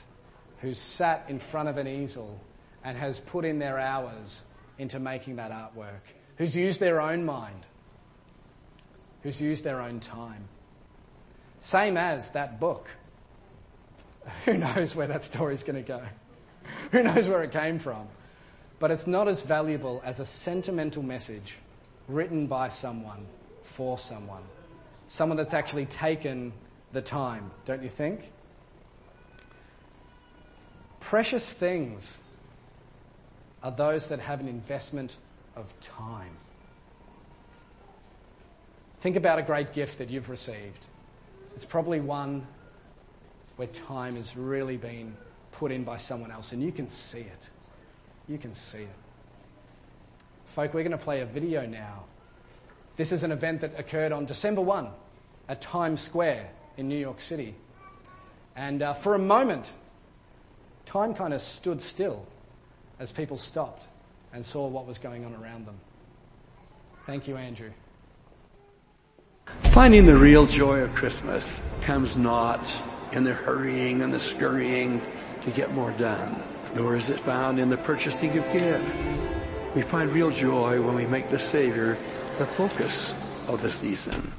who's 0.59 0.77
sat 0.77 1.25
in 1.29 1.39
front 1.39 1.69
of 1.69 1.77
an 1.77 1.87
easel 1.87 2.39
and 2.85 2.95
has 2.97 3.19
put 3.19 3.43
in 3.43 3.57
their 3.57 3.79
hours 3.79 4.43
into 4.77 4.99
making 4.99 5.37
that 5.37 5.51
artwork, 5.51 6.13
who's 6.37 6.55
used 6.55 6.79
their 6.79 7.01
own 7.01 7.25
mind, 7.25 7.65
who's 9.23 9.41
used 9.41 9.63
their 9.63 9.81
own 9.81 9.99
time. 9.99 10.47
Same 11.61 11.97
as 11.97 12.29
that 12.31 12.59
book. 12.59 12.87
Who 14.45 14.55
knows 14.57 14.95
where 14.95 15.07
that 15.07 15.25
story's 15.25 15.63
going 15.63 15.83
to 15.83 15.87
go? 15.87 16.01
Who 16.91 17.01
knows 17.01 17.27
where 17.27 17.43
it 17.43 17.51
came 17.51 17.79
from? 17.79 18.07
But 18.77 18.91
it's 18.91 19.07
not 19.07 19.27
as 19.27 19.41
valuable 19.41 20.01
as 20.05 20.19
a 20.19 20.25
sentimental 20.25 21.01
message 21.01 21.55
written 22.07 22.45
by 22.45 22.69
someone 22.69 23.25
for 23.63 23.97
someone. 23.97 24.43
Someone 25.07 25.37
that's 25.37 25.55
actually 25.55 25.87
taken 25.87 26.53
the 26.91 27.01
time, 27.01 27.49
don't 27.65 27.81
you 27.81 27.89
think? 27.89 28.31
Precious 30.99 31.51
things 31.51 32.19
are 33.65 33.71
those 33.71 34.09
that 34.09 34.19
have 34.19 34.39
an 34.41 34.47
investment 34.47 35.17
of 35.55 35.73
time. 35.79 36.37
Think 39.01 39.15
about 39.15 39.39
a 39.39 39.41
great 39.41 39.73
gift 39.73 39.97
that 39.97 40.11
you've 40.11 40.29
received. 40.29 40.85
It's 41.55 41.65
probably 41.65 41.99
one 41.99 42.45
where 43.55 43.67
time 43.69 44.17
has 44.17 44.37
really 44.37 44.77
been 44.77 45.17
put 45.51 45.71
in 45.71 45.83
by 45.83 45.97
someone 45.97 46.29
else 46.29 46.51
and 46.51 46.61
you 46.61 46.71
can 46.71 46.87
see 46.87 47.21
it. 47.21 47.49
You 48.27 48.37
can 48.37 48.53
see 48.53 48.83
it. 48.83 48.95
Folk, 50.45 50.75
we're 50.75 50.83
going 50.83 50.91
to 50.91 50.97
play 50.99 51.21
a 51.21 51.25
video 51.25 51.65
now. 51.65 52.03
This 52.97 53.11
is 53.11 53.23
an 53.23 53.31
event 53.31 53.61
that 53.61 53.79
occurred 53.79 54.11
on 54.11 54.25
December 54.25 54.61
1 54.61 54.89
at 55.49 55.59
Times 55.59 56.01
Square 56.01 56.51
in 56.77 56.87
New 56.87 56.99
York 56.99 57.19
City. 57.19 57.55
And 58.55 58.83
uh, 58.83 58.93
for 58.93 59.15
a 59.15 59.19
moment, 59.19 59.71
time 60.85 61.15
kind 61.15 61.33
of 61.33 61.41
stood 61.41 61.81
still 61.81 62.27
as 62.99 63.11
people 63.11 63.37
stopped 63.37 63.87
and 64.33 64.45
saw 64.45 64.67
what 64.67 64.85
was 64.85 64.97
going 64.97 65.25
on 65.25 65.33
around 65.35 65.65
them. 65.65 65.75
Thank 67.05 67.27
you, 67.27 67.37
Andrew. 67.37 67.71
Finding 69.71 70.05
the 70.05 70.17
real 70.17 70.45
joy 70.45 70.79
of 70.79 70.93
Christmas 70.95 71.61
comes 71.81 72.17
not 72.17 72.75
in 73.11 73.23
the 73.23 73.33
hurrying 73.33 74.01
and 74.01 74.13
the 74.13 74.19
scurrying 74.19 75.01
to 75.41 75.51
get 75.51 75.73
more 75.73 75.91
done, 75.91 76.41
nor 76.73 76.95
is 76.95 77.09
it 77.09 77.19
found 77.19 77.59
in 77.59 77.69
the 77.69 77.77
purchasing 77.77 78.35
of 78.37 78.51
gifts. 78.51 78.89
We 79.75 79.81
find 79.81 80.11
real 80.11 80.31
joy 80.31 80.81
when 80.81 80.95
we 80.95 81.05
make 81.05 81.29
the 81.29 81.37
Savior 81.37 81.97
the 82.37 82.45
focus 82.45 83.13
of 83.47 83.61
the 83.61 83.69
season. 83.69 84.31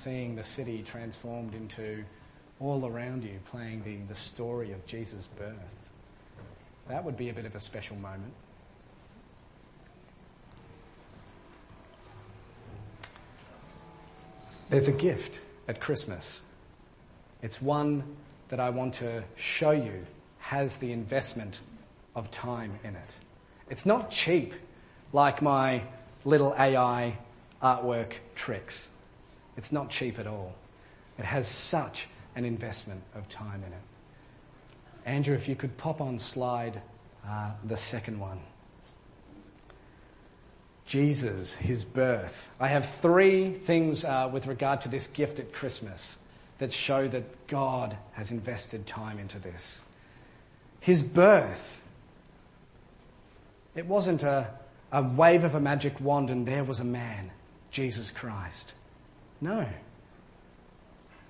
Seeing 0.00 0.34
the 0.34 0.42
city 0.42 0.82
transformed 0.82 1.54
into 1.54 2.02
all 2.58 2.86
around 2.86 3.22
you, 3.22 3.38
playing 3.50 3.82
the, 3.84 3.96
the 4.08 4.14
story 4.14 4.72
of 4.72 4.84
Jesus' 4.86 5.26
birth. 5.26 5.76
That 6.88 7.04
would 7.04 7.18
be 7.18 7.28
a 7.28 7.34
bit 7.34 7.44
of 7.44 7.54
a 7.54 7.60
special 7.60 7.96
moment. 7.96 8.32
There's 14.70 14.88
a 14.88 14.92
gift 14.92 15.40
at 15.68 15.80
Christmas. 15.80 16.40
It's 17.42 17.60
one 17.60 18.02
that 18.48 18.58
I 18.58 18.70
want 18.70 18.94
to 18.94 19.22
show 19.36 19.72
you 19.72 20.06
has 20.38 20.78
the 20.78 20.92
investment 20.92 21.60
of 22.16 22.30
time 22.30 22.78
in 22.84 22.96
it. 22.96 23.16
It's 23.68 23.84
not 23.84 24.10
cheap 24.10 24.54
like 25.12 25.42
my 25.42 25.82
little 26.24 26.54
AI 26.58 27.18
artwork 27.62 28.14
tricks. 28.34 28.88
It's 29.60 29.72
not 29.72 29.90
cheap 29.90 30.18
at 30.18 30.26
all. 30.26 30.54
It 31.18 31.26
has 31.26 31.46
such 31.46 32.08
an 32.34 32.46
investment 32.46 33.02
of 33.14 33.28
time 33.28 33.62
in 33.62 33.74
it. 33.74 33.82
Andrew, 35.04 35.34
if 35.34 35.50
you 35.50 35.54
could 35.54 35.76
pop 35.76 36.00
on 36.00 36.18
slide 36.18 36.80
uh, 37.28 37.50
the 37.62 37.76
second 37.76 38.18
one. 38.18 38.40
Jesus, 40.86 41.54
his 41.54 41.84
birth. 41.84 42.48
I 42.58 42.68
have 42.68 42.88
three 42.88 43.52
things 43.52 44.02
uh, 44.02 44.30
with 44.32 44.46
regard 44.46 44.80
to 44.80 44.88
this 44.88 45.06
gift 45.08 45.38
at 45.38 45.52
Christmas 45.52 46.18
that 46.56 46.72
show 46.72 47.06
that 47.08 47.46
God 47.46 47.98
has 48.12 48.30
invested 48.30 48.86
time 48.86 49.18
into 49.18 49.38
this. 49.38 49.82
His 50.80 51.02
birth. 51.02 51.82
It 53.76 53.84
wasn't 53.84 54.22
a, 54.22 54.48
a 54.90 55.02
wave 55.02 55.44
of 55.44 55.54
a 55.54 55.60
magic 55.60 56.00
wand 56.00 56.30
and 56.30 56.46
there 56.46 56.64
was 56.64 56.80
a 56.80 56.84
man, 56.84 57.30
Jesus 57.70 58.10
Christ. 58.10 58.72
No. 59.40 59.66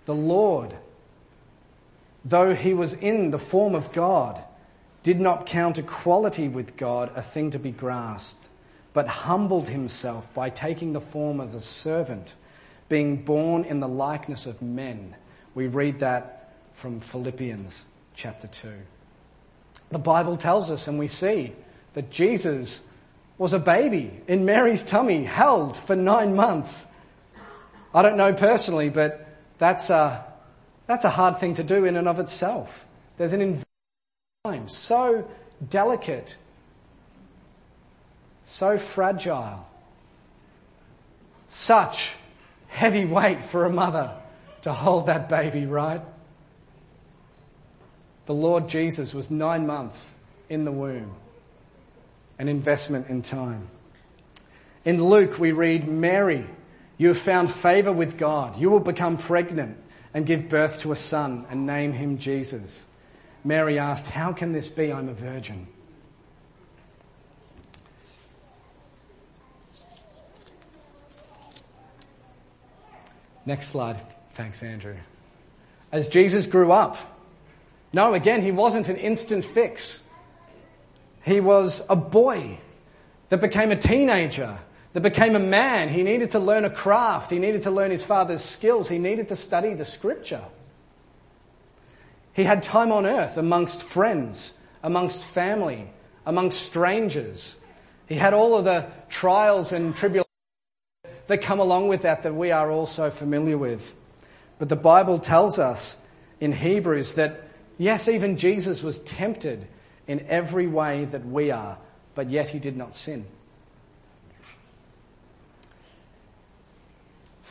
The 0.07 0.15
Lord, 0.15 0.75
though 2.25 2.55
he 2.55 2.75
was 2.75 2.95
in 2.95 3.31
the 3.31 3.39
form 3.39 3.75
of 3.75 3.93
God, 3.93 4.43
did 5.03 5.21
not 5.21 5.47
count 5.47 5.79
equality 5.79 6.49
with 6.49 6.77
God 6.77 7.13
a 7.15 7.23
thing 7.23 7.51
to 7.53 7.59
be 7.59 7.71
grasped, 7.71 8.49
but 8.93 9.07
humbled 9.07 9.69
himself 9.69 10.33
by 10.35 10.51
taking 10.51 10.93
the 10.93 11.01
form 11.01 11.41
of 11.41 11.55
a 11.55 11.59
servant 11.59 12.35
being 12.89 13.23
born 13.23 13.65
in 13.65 13.81
the 13.81 13.89
likeness 13.89 14.47
of 14.47 14.61
men. 14.61 15.15
We 15.55 15.69
read 15.69 16.01
that 16.01 16.59
from 16.75 17.01
Philippians 17.01 17.85
chapter 18.15 18.49
2. 18.49 18.73
The 19.91 19.99
Bible 19.99 20.37
tells 20.37 20.71
us 20.71 20.89
and 20.89 20.99
we 20.99 21.09
see 21.09 21.53
that 21.95 22.11
Jesus 22.11 22.83
was 23.39 23.53
a 23.53 23.59
baby 23.59 24.11
in 24.29 24.45
Mary's 24.45 24.83
tummy, 24.83 25.25
held 25.25 25.77
for 25.77 25.97
nine 25.97 26.37
months. 26.37 26.87
I 27.95 28.03
don't 28.03 28.17
know 28.17 28.33
personally, 28.33 28.89
but 28.89 29.27
that's 29.59 29.91
a, 29.91 30.25
that's 30.87 31.05
a 31.05 31.11
hard 31.11 31.39
thing 31.39 31.55
to 31.55 31.65
do 31.65 31.85
in 31.85 31.97
and 31.97 32.07
of 32.09 32.19
itself. 32.19 32.87
There's 33.17 33.33
an 33.33 33.63
time 34.45 34.69
so 34.69 35.29
delicate, 35.69 36.37
so 38.45 38.79
fragile, 38.79 39.67
such 41.49 42.13
heavy 42.69 43.05
weight 43.05 43.45
for 43.45 43.67
a 43.67 43.71
mother 43.71 44.15
to 44.63 44.73
hold 44.73 45.07
that 45.07 45.29
baby, 45.29 45.67
right? 45.67 46.01
The 48.27 48.35
Lord 48.35 48.69
Jesus 48.69 49.13
was 49.13 49.31
nine 49.31 49.67
months 49.67 50.17
in 50.49 50.65
the 50.65 50.73
womb, 50.73 51.15
an 52.39 52.49
investment 52.49 53.09
in 53.09 53.21
time. 53.21 53.67
In 54.85 55.05
Luke, 55.05 55.39
we 55.39 55.53
read, 55.53 55.87
Mary, 55.87 56.47
you 57.01 57.09
have 57.09 57.19
found 57.19 57.51
favor 57.51 57.91
with 57.91 58.19
God. 58.19 58.59
You 58.59 58.69
will 58.69 58.79
become 58.79 59.17
pregnant 59.17 59.79
and 60.13 60.27
give 60.27 60.51
birth 60.51 60.81
to 60.81 60.93
a 60.93 60.97
son 60.97 61.47
and 61.49 61.65
name 61.65 61.95
him 61.95 62.19
Jesus. 62.19 62.85
Mary 63.43 63.79
asked, 63.79 64.05
How 64.05 64.35
can 64.35 64.53
this 64.53 64.69
be? 64.69 64.93
I'm 64.93 65.09
a 65.09 65.15
virgin. 65.15 65.67
Next 73.47 73.69
slide. 73.69 73.97
Thanks, 74.35 74.63
Andrew. 74.63 74.97
As 75.91 76.11
Jesus 76.11 76.47
grew 76.49 76.71
up, 76.71 76.99
no, 77.95 78.13
again, 78.13 78.43
he 78.43 78.53
wasn't 78.53 78.91
an 78.91 78.97
instant 78.97 79.47
fix. 79.47 80.03
He 81.25 81.41
was 81.41 81.83
a 81.89 81.97
boy 81.97 82.59
that 83.31 83.41
became 83.41 83.71
a 83.71 83.77
teenager, 83.77 84.59
that 84.93 85.03
became 85.03 85.37
a 85.37 85.41
man. 85.41 85.89
He 85.89 86.03
needed 86.03 86.33
to 86.33 86.39
learn 86.39 86.65
a 86.65 86.71
craft. 86.71 87.31
He 87.31 87.39
needed 87.39 87.63
to 87.63 87.71
learn 87.71 87.91
his 87.91 88.05
father's 88.05 88.43
skills. 88.43 88.89
He 88.89 88.99
needed 88.99 89.29
to 89.29 89.37
study 89.37 89.75
the 89.75 89.85
scripture. 89.85 90.45
He 92.33 92.45
had 92.45 92.63
time 92.63 92.93
on 92.93 93.07
earth 93.07 93.37
amongst 93.37 93.85
friends, 93.85 94.53
amongst 94.83 95.25
family, 95.25 95.91
amongst 96.27 96.63
strangers. 96.63 97.57
He 98.09 98.17
had 98.17 98.35
all 98.35 98.57
of 98.57 98.65
the 98.65 98.87
trials 99.09 99.73
and 99.73 99.95
tribulations 99.95 100.27
that 101.29 101.43
come 101.43 101.61
along 101.61 101.89
with 101.89 102.03
that 102.03 102.25
that 102.25 102.35
we 102.35 102.51
are 102.51 102.71
all 102.71 102.87
so 102.87 103.11
familiar 103.11 103.57
with. 103.57 103.95
But 104.59 104.69
the 104.69 104.77
Bible 104.77 105.19
tells 105.21 105.59
us 105.59 105.97
in 106.41 106.53
Hebrews 106.53 107.15
that 107.15 107.43
yes, 107.79 108.09
even 108.09 108.37
Jesus 108.37 108.83
was 108.83 108.99
tempted 109.01 109.67
in 110.09 110.27
every 110.29 110.67
way 110.67 111.05
that 111.07 111.25
we 111.25 111.53
are, 111.53 111.79
but 112.17 112.31
yet 112.31 112.49
he 112.49 112.59
did 112.59 112.77
not 112.77 112.97
sin. 112.97 113.25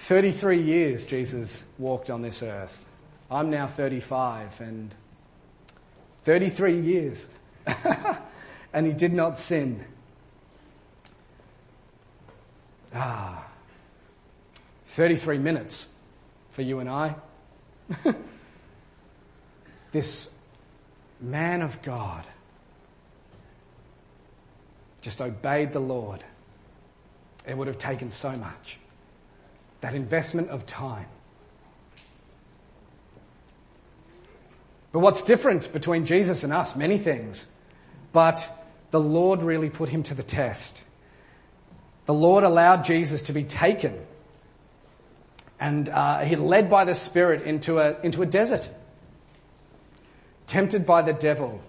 33 0.09 0.63
years 0.63 1.05
Jesus 1.05 1.63
walked 1.77 2.09
on 2.09 2.23
this 2.23 2.41
earth. 2.41 2.83
I'm 3.29 3.51
now 3.51 3.67
35 3.67 4.59
and 4.59 4.95
33 6.23 6.81
years. 6.81 7.27
and 8.73 8.87
he 8.87 8.93
did 8.93 9.13
not 9.13 9.37
sin. 9.37 9.85
Ah. 12.91 13.45
33 14.87 15.37
minutes 15.37 15.87
for 16.53 16.63
you 16.63 16.79
and 16.79 16.89
I. 16.89 17.13
this 19.91 20.31
man 21.21 21.61
of 21.61 21.83
God 21.83 22.25
just 25.01 25.21
obeyed 25.21 25.71
the 25.71 25.79
Lord. 25.79 26.23
It 27.47 27.55
would 27.55 27.67
have 27.67 27.77
taken 27.77 28.09
so 28.09 28.31
much. 28.31 28.79
That 29.81 29.95
investment 29.95 30.49
of 30.49 30.65
time. 30.65 31.07
But 34.91 34.99
what's 34.99 35.21
different 35.21 35.71
between 35.71 36.05
Jesus 36.05 36.43
and 36.43 36.51
us? 36.51 36.75
Many 36.75 36.97
things. 36.97 37.47
But 38.11 38.49
the 38.91 38.99
Lord 38.99 39.41
really 39.41 39.69
put 39.69 39.89
him 39.89 40.03
to 40.03 40.13
the 40.13 40.23
test. 40.23 40.83
The 42.05 42.13
Lord 42.13 42.43
allowed 42.43 42.85
Jesus 42.85 43.21
to 43.23 43.33
be 43.33 43.43
taken 43.43 43.99
and 45.59 45.89
uh, 45.89 46.19
he 46.19 46.35
led 46.35 46.69
by 46.69 46.85
the 46.85 46.95
Spirit 46.95 47.43
into 47.43 47.79
a, 47.79 47.99
into 48.01 48.21
a 48.21 48.25
desert, 48.25 48.69
tempted 50.47 50.85
by 50.85 51.01
the 51.01 51.13
devil, 51.13 51.61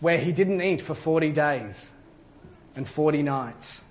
where 0.00 0.18
he 0.18 0.32
didn't 0.32 0.60
eat 0.60 0.82
for 0.82 0.94
40 0.94 1.32
days 1.32 1.90
and 2.74 2.86
40 2.86 3.22
nights. 3.22 3.82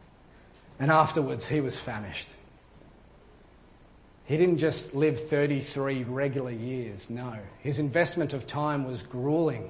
And 0.79 0.91
afterwards, 0.91 1.47
he 1.47 1.59
was 1.59 1.79
famished. 1.79 2.29
He 4.25 4.37
didn't 4.37 4.57
just 4.57 4.95
live 4.95 5.19
33 5.29 6.03
regular 6.03 6.51
years, 6.51 7.09
no. 7.11 7.37
His 7.59 7.77
investment 7.77 8.33
of 8.33 8.47
time 8.47 8.85
was 8.85 9.03
grueling. 9.03 9.69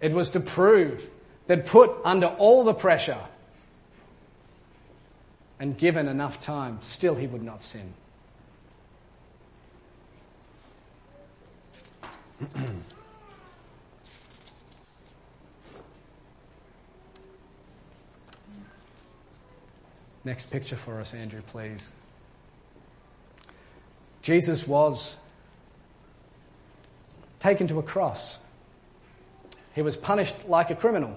It 0.00 0.12
was 0.12 0.30
to 0.30 0.40
prove 0.40 1.10
that 1.48 1.66
put 1.66 1.90
under 2.04 2.28
all 2.28 2.64
the 2.64 2.74
pressure 2.74 3.18
and 5.58 5.76
given 5.78 6.08
enough 6.08 6.40
time, 6.40 6.78
still 6.82 7.14
he 7.14 7.26
would 7.26 7.42
not 7.42 7.62
sin. 7.62 7.94
Next 20.24 20.50
picture 20.50 20.76
for 20.76 21.00
us, 21.00 21.14
Andrew, 21.14 21.42
please. 21.48 21.92
Jesus 24.22 24.66
was 24.66 25.18
taken 27.40 27.66
to 27.68 27.78
a 27.78 27.82
cross. 27.82 28.38
He 29.74 29.82
was 29.82 29.96
punished 29.96 30.48
like 30.48 30.70
a 30.70 30.74
criminal. 30.74 31.16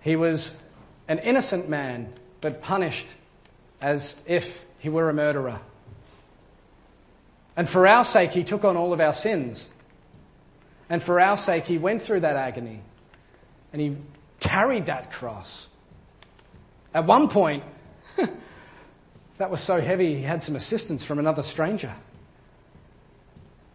He 0.00 0.16
was 0.16 0.54
an 1.06 1.18
innocent 1.18 1.68
man, 1.68 2.12
but 2.40 2.62
punished 2.62 3.08
as 3.80 4.20
if 4.26 4.64
he 4.78 4.88
were 4.88 5.08
a 5.08 5.14
murderer. 5.14 5.60
And 7.56 7.68
for 7.68 7.86
our 7.86 8.04
sake, 8.04 8.32
he 8.32 8.42
took 8.42 8.64
on 8.64 8.76
all 8.76 8.92
of 8.92 9.00
our 9.00 9.12
sins. 9.12 9.70
And 10.88 11.02
for 11.02 11.20
our 11.20 11.36
sake, 11.36 11.64
he 11.64 11.78
went 11.78 12.02
through 12.02 12.20
that 12.20 12.36
agony. 12.36 12.80
And 13.72 13.80
he 13.80 13.96
carried 14.40 14.86
that 14.86 15.12
cross. 15.12 15.68
At 16.94 17.06
one 17.06 17.28
point, 17.28 17.62
that 19.40 19.50
was 19.50 19.62
so 19.62 19.80
heavy, 19.80 20.16
he 20.16 20.22
had 20.22 20.42
some 20.42 20.54
assistance 20.54 21.02
from 21.02 21.18
another 21.18 21.42
stranger. 21.42 21.94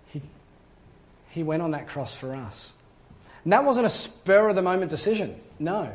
He, 0.09 0.21
he 1.31 1.41
went 1.41 1.63
on 1.63 1.71
that 1.71 1.87
cross 1.87 2.15
for 2.15 2.35
us. 2.35 2.71
And 3.43 3.51
that 3.51 3.65
wasn't 3.65 3.87
a 3.87 3.89
spur 3.89 4.49
of 4.49 4.55
the 4.55 4.61
moment 4.61 4.91
decision. 4.91 5.41
No. 5.57 5.91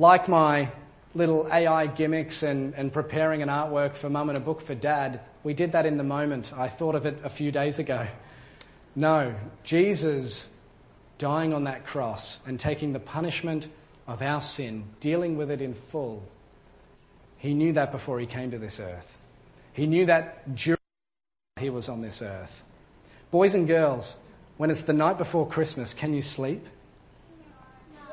Like 0.00 0.28
my 0.28 0.72
little 1.14 1.46
AI 1.52 1.86
gimmicks 1.86 2.42
and, 2.42 2.74
and 2.74 2.92
preparing 2.92 3.40
an 3.40 3.48
artwork 3.48 3.94
for 3.94 4.10
mum 4.10 4.30
and 4.30 4.36
a 4.36 4.40
book 4.40 4.62
for 4.62 4.74
dad, 4.74 5.20
we 5.44 5.54
did 5.54 5.70
that 5.70 5.86
in 5.86 5.96
the 5.96 6.02
moment. 6.02 6.52
I 6.52 6.66
thought 6.66 6.96
of 6.96 7.06
it 7.06 7.20
a 7.22 7.28
few 7.28 7.52
days 7.52 7.78
ago. 7.78 8.08
No, 8.96 9.32
Jesus 9.62 10.50
dying 11.18 11.54
on 11.54 11.64
that 11.64 11.86
cross 11.86 12.40
and 12.48 12.58
taking 12.58 12.94
the 12.94 12.98
punishment 12.98 13.68
of 14.08 14.22
our 14.22 14.40
sin, 14.40 14.82
dealing 14.98 15.36
with 15.36 15.52
it 15.52 15.62
in 15.62 15.72
full, 15.72 16.24
he 17.42 17.54
knew 17.54 17.72
that 17.72 17.90
before 17.90 18.20
he 18.20 18.26
came 18.26 18.52
to 18.52 18.58
this 18.58 18.78
earth. 18.78 19.18
He 19.72 19.88
knew 19.88 20.06
that 20.06 20.54
during 20.54 20.78
he 21.58 21.70
was 21.70 21.88
on 21.88 22.00
this 22.00 22.22
earth. 22.22 22.62
Boys 23.32 23.56
and 23.56 23.66
girls, 23.66 24.14
when 24.58 24.70
it's 24.70 24.82
the 24.82 24.92
night 24.92 25.18
before 25.18 25.48
Christmas, 25.48 25.92
can 25.92 26.14
you 26.14 26.22
sleep? 26.22 26.64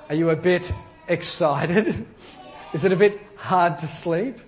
Are 0.10 0.15
you 0.15 0.32
a 0.32 0.36
bit 0.36 0.74
excited? 1.08 2.08
Is 2.74 2.84
it 2.84 2.92
a 2.92 2.96
bit 2.96 3.22
hard 3.36 3.78
to 3.80 3.88
sleep? 3.88 4.39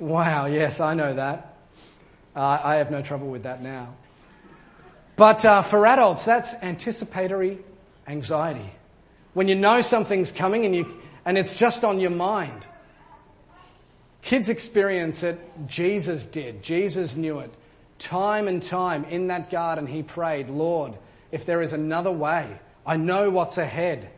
Wow, 0.00 0.46
yes, 0.46 0.80
I 0.80 0.94
know 0.94 1.14
that. 1.14 1.56
Uh, 2.34 2.58
I 2.60 2.74
have 2.76 2.90
no 2.90 3.02
trouble 3.02 3.28
with 3.28 3.44
that 3.44 3.62
now. 3.62 3.94
But 5.14 5.44
uh, 5.44 5.62
for 5.62 5.86
adults, 5.86 6.24
that's 6.24 6.52
anticipatory 6.54 7.60
anxiety. 8.08 8.72
When 9.32 9.46
you 9.46 9.54
know 9.54 9.80
something's 9.80 10.32
coming 10.32 10.66
and, 10.66 10.74
you, 10.74 11.00
and 11.24 11.38
it's 11.38 11.54
just 11.56 11.84
on 11.84 12.00
your 12.00 12.10
mind. 12.10 12.66
Kids 14.22 14.48
experience 14.48 15.22
it. 15.24 15.38
Jesus 15.66 16.26
did. 16.26 16.62
Jesus 16.62 17.16
knew 17.16 17.40
it. 17.40 17.52
Time 17.98 18.48
and 18.48 18.62
time 18.62 19.04
in 19.04 19.26
that 19.28 19.50
garden, 19.50 19.86
he 19.86 20.02
prayed, 20.02 20.48
Lord, 20.48 20.96
if 21.30 21.44
there 21.44 21.60
is 21.60 21.72
another 21.72 22.10
way, 22.10 22.58
I 22.86 22.96
know 22.96 23.30
what's 23.30 23.58
ahead. 23.58 24.10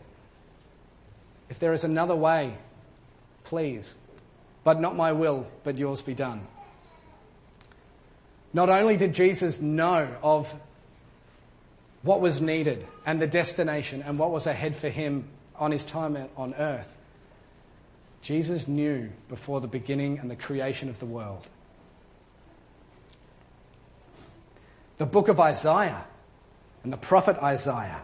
If 1.48 1.58
there 1.58 1.72
is 1.72 1.84
another 1.84 2.14
way, 2.14 2.54
please. 3.44 3.94
But 4.62 4.80
not 4.80 4.96
my 4.96 5.12
will, 5.12 5.46
but 5.62 5.76
yours 5.76 6.02
be 6.02 6.14
done. 6.14 6.46
Not 8.52 8.70
only 8.70 8.96
did 8.96 9.14
Jesus 9.14 9.60
know 9.60 10.16
of 10.22 10.54
what 12.02 12.20
was 12.20 12.40
needed 12.40 12.86
and 13.04 13.20
the 13.20 13.26
destination 13.26 14.02
and 14.02 14.18
what 14.18 14.30
was 14.30 14.46
ahead 14.46 14.76
for 14.76 14.88
him 14.88 15.28
on 15.56 15.70
his 15.70 15.84
time 15.84 16.16
on 16.36 16.54
earth, 16.54 16.96
Jesus 18.24 18.66
knew 18.66 19.10
before 19.28 19.60
the 19.60 19.68
beginning 19.68 20.18
and 20.18 20.30
the 20.30 20.34
creation 20.34 20.88
of 20.88 20.98
the 20.98 21.04
world. 21.04 21.46
The 24.96 25.04
book 25.04 25.28
of 25.28 25.38
Isaiah 25.38 26.06
and 26.82 26.90
the 26.90 26.96
prophet 26.96 27.36
Isaiah, 27.42 28.00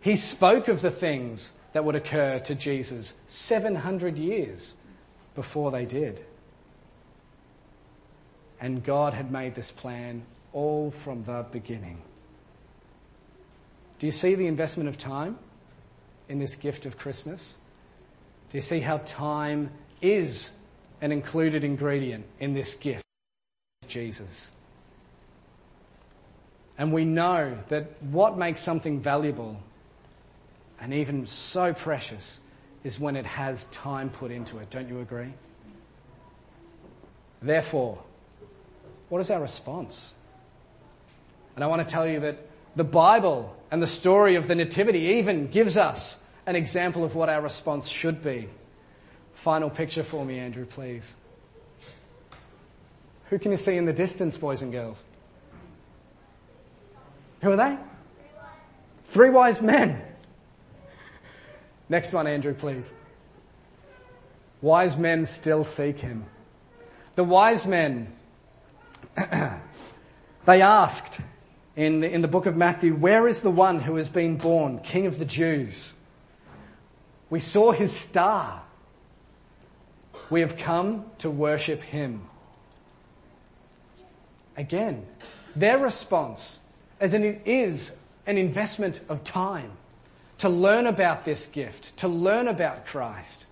he 0.00 0.16
spoke 0.16 0.66
of 0.66 0.80
the 0.80 0.90
things 0.90 1.52
that 1.72 1.84
would 1.84 1.94
occur 1.94 2.40
to 2.40 2.54
Jesus 2.56 3.14
700 3.28 4.18
years 4.18 4.74
before 5.36 5.70
they 5.70 5.84
did. 5.84 6.20
And 8.60 8.82
God 8.82 9.14
had 9.14 9.30
made 9.30 9.54
this 9.54 9.70
plan 9.70 10.22
all 10.52 10.90
from 10.90 11.22
the 11.22 11.46
beginning. 11.52 12.02
Do 14.00 14.06
you 14.06 14.12
see 14.12 14.34
the 14.34 14.48
investment 14.48 14.88
of 14.88 14.98
time 14.98 15.38
in 16.28 16.40
this 16.40 16.56
gift 16.56 16.86
of 16.86 16.98
Christmas? 16.98 17.56
Do 18.50 18.56
you 18.56 18.62
see 18.62 18.80
how 18.80 18.98
time 18.98 19.70
is 20.00 20.50
an 21.00 21.12
included 21.12 21.64
ingredient 21.64 22.24
in 22.40 22.54
this 22.54 22.74
gift? 22.74 23.04
Jesus. 23.88 24.50
And 26.78 26.92
we 26.92 27.04
know 27.04 27.58
that 27.68 28.02
what 28.02 28.38
makes 28.38 28.60
something 28.60 29.00
valuable 29.00 29.60
and 30.80 30.94
even 30.94 31.26
so 31.26 31.74
precious 31.74 32.40
is 32.84 32.98
when 32.98 33.16
it 33.16 33.26
has 33.26 33.64
time 33.66 34.10
put 34.10 34.30
into 34.30 34.58
it. 34.58 34.70
Don't 34.70 34.88
you 34.88 35.00
agree? 35.00 35.34
Therefore, 37.42 38.02
what 39.08 39.20
is 39.20 39.30
our 39.30 39.40
response? 39.40 40.14
And 41.54 41.64
I 41.64 41.66
want 41.66 41.82
to 41.82 41.88
tell 41.88 42.08
you 42.08 42.20
that 42.20 42.38
the 42.76 42.84
Bible 42.84 43.56
and 43.70 43.82
the 43.82 43.86
story 43.86 44.36
of 44.36 44.46
the 44.46 44.54
Nativity 44.54 45.16
even 45.18 45.48
gives 45.48 45.76
us 45.76 46.16
an 46.48 46.56
example 46.56 47.04
of 47.04 47.14
what 47.14 47.28
our 47.28 47.42
response 47.42 47.88
should 47.88 48.22
be. 48.22 48.48
Final 49.34 49.68
picture 49.68 50.02
for 50.02 50.24
me, 50.24 50.38
Andrew, 50.38 50.64
please. 50.64 51.14
Who 53.26 53.38
can 53.38 53.50
you 53.50 53.58
see 53.58 53.76
in 53.76 53.84
the 53.84 53.92
distance, 53.92 54.38
boys 54.38 54.62
and 54.62 54.72
girls? 54.72 55.04
Who 57.42 57.50
are 57.50 57.56
they? 57.56 57.76
Three 59.04 59.28
wise 59.28 59.60
men. 59.60 60.02
Next 61.90 62.14
one, 62.14 62.26
Andrew, 62.26 62.54
please. 62.54 62.94
Wise 64.62 64.96
men 64.96 65.26
still 65.26 65.64
seek 65.64 65.98
him. 65.98 66.24
The 67.14 67.24
wise 67.24 67.66
men, 67.66 68.10
they 70.46 70.62
asked 70.62 71.20
in 71.76 72.00
the, 72.00 72.10
in 72.10 72.22
the 72.22 72.28
book 72.28 72.46
of 72.46 72.56
Matthew, 72.56 72.94
where 72.94 73.28
is 73.28 73.42
the 73.42 73.50
one 73.50 73.80
who 73.80 73.96
has 73.96 74.08
been 74.08 74.38
born, 74.38 74.78
King 74.78 75.04
of 75.04 75.18
the 75.18 75.26
Jews? 75.26 75.92
We 77.30 77.40
saw 77.40 77.72
his 77.72 77.92
star. 77.92 78.62
We 80.30 80.40
have 80.40 80.56
come 80.56 81.06
to 81.18 81.30
worship 81.30 81.82
him. 81.82 82.22
Again, 84.56 85.06
their 85.54 85.78
response 85.78 86.58
as 87.00 87.14
it 87.14 87.42
is 87.44 87.96
an 88.26 88.38
investment 88.38 89.00
of 89.08 89.24
time 89.24 89.72
to 90.38 90.48
learn 90.48 90.86
about 90.86 91.24
this 91.24 91.46
gift, 91.46 91.96
to 91.98 92.08
learn 92.08 92.48
about 92.48 92.86
Christ, 92.86 93.46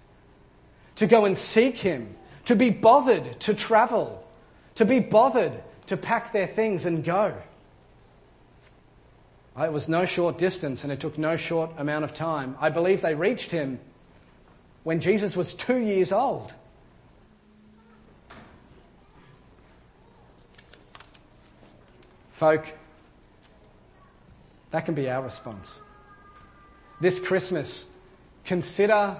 to 0.96 1.06
go 1.06 1.24
and 1.24 1.36
seek 1.36 1.78
Him, 1.78 2.14
to 2.46 2.54
be 2.54 2.70
bothered 2.70 3.40
to 3.40 3.54
travel, 3.54 4.26
to 4.76 4.84
be 4.84 5.00
bothered 5.00 5.52
to 5.86 5.96
pack 5.96 6.32
their 6.32 6.46
things 6.46 6.86
and 6.86 7.04
go. 7.04 7.34
It 9.58 9.72
was 9.72 9.88
no 9.88 10.04
short 10.04 10.38
distance 10.38 10.84
and 10.84 10.92
it 10.92 11.00
took 11.00 11.16
no 11.16 11.36
short 11.36 11.70
amount 11.78 12.04
of 12.04 12.12
time. 12.12 12.56
I 12.60 12.70
believe 12.70 13.00
they 13.00 13.14
reached 13.14 13.50
Him 13.50 13.80
when 14.82 15.00
Jesus 15.00 15.36
was 15.36 15.54
two 15.54 15.78
years 15.78 16.12
old. 16.12 16.54
Folk, 22.30 22.70
that 24.70 24.84
can 24.84 24.94
be 24.94 25.08
our 25.08 25.22
response 25.22 25.80
this 27.00 27.18
Christmas, 27.18 27.86
consider 28.44 29.16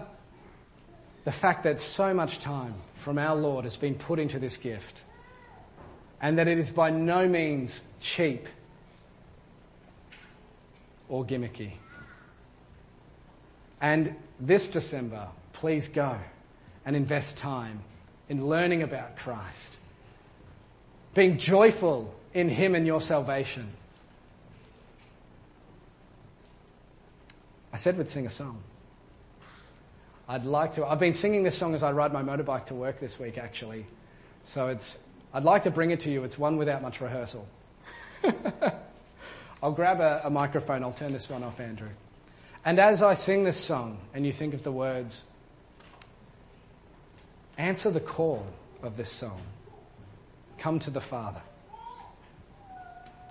the 1.25 1.33
fact 1.33 1.65
that 1.65 1.81
so 1.81 2.15
much 2.15 2.39
time 2.39 2.75
from 2.95 3.19
our 3.19 3.37
Lord 3.37 3.65
has 3.65 3.77
been 3.77 3.95
put 3.95 4.19
into 4.19 4.39
this 4.39 4.57
gift 4.57 5.03
and 6.21 6.39
that 6.39 6.49
it 6.49 6.59
is 6.59 6.71
by 6.71 6.91
no 6.91 7.29
means 7.29 7.83
cheap 8.01 8.47
or 11.09 11.25
gimmicky. 11.25 11.73
And 13.81 14.17
this 14.41 14.69
December, 14.69 15.29
please 15.53 15.89
go 15.89 16.17
and 16.85 16.97
invest 16.97 17.37
time 17.37 17.81
in 18.29 18.47
learning 18.47 18.83
about 18.83 19.17
Christ, 19.17 19.77
being 21.15 21.39
joyful 21.39 22.15
in 22.35 22.49
Him 22.49 22.75
and 22.75 22.87
your 22.87 23.01
salvation. 23.01 23.69
I 27.73 27.77
said 27.77 27.99
we'd 27.99 28.09
sing 28.09 28.27
a 28.27 28.31
song. 28.31 28.63
I'd 30.29 30.45
like 30.45 30.75
to. 30.75 30.87
I've 30.87 30.99
been 30.99 31.15
singing 31.15 31.43
this 31.45 31.57
song 31.57 31.75
as 31.75 31.83
I 31.83 31.93
ride 31.93 32.13
my 32.13 32.23
motorbike 32.23 32.67
to 32.67 32.75
work 32.75 32.99
this 32.99 33.19
week, 33.21 33.39
actually. 33.39 33.87
So 34.45 34.69
it's. 34.69 34.99
I'd 35.33 35.45
like 35.45 35.65
to 35.65 35.71
bring 35.71 35.91
it 35.91 36.01
to 36.01 36.11
you. 36.11 36.25
It's 36.25 36.39
one 36.39 36.57
without 36.57 36.83
much 36.83 37.01
rehearsal. 37.01 37.47
I'll 39.63 39.73
grab 39.73 40.01
a, 40.01 40.23
a 40.25 40.31
microphone. 40.31 40.83
I'll 40.83 40.93
turn 40.93 41.13
this 41.13 41.31
one 41.31 41.43
off, 41.43 41.61
Andrew. 41.61 41.89
And 42.65 42.79
as 42.79 43.03
I 43.03 43.15
sing 43.15 43.45
this 43.45 43.57
song, 43.57 43.99
and 44.13 44.27
you 44.27 44.33
think 44.33 44.55
of 44.55 44.63
the 44.63 44.73
words, 44.73 45.25
answer 47.57 47.91
the 47.91 48.01
call 48.01 48.47
of 48.83 48.97
this 48.97 49.11
song. 49.11 49.41
Come 50.59 50.79
to 50.81 50.91
the 50.91 51.01
Father. 51.01 51.43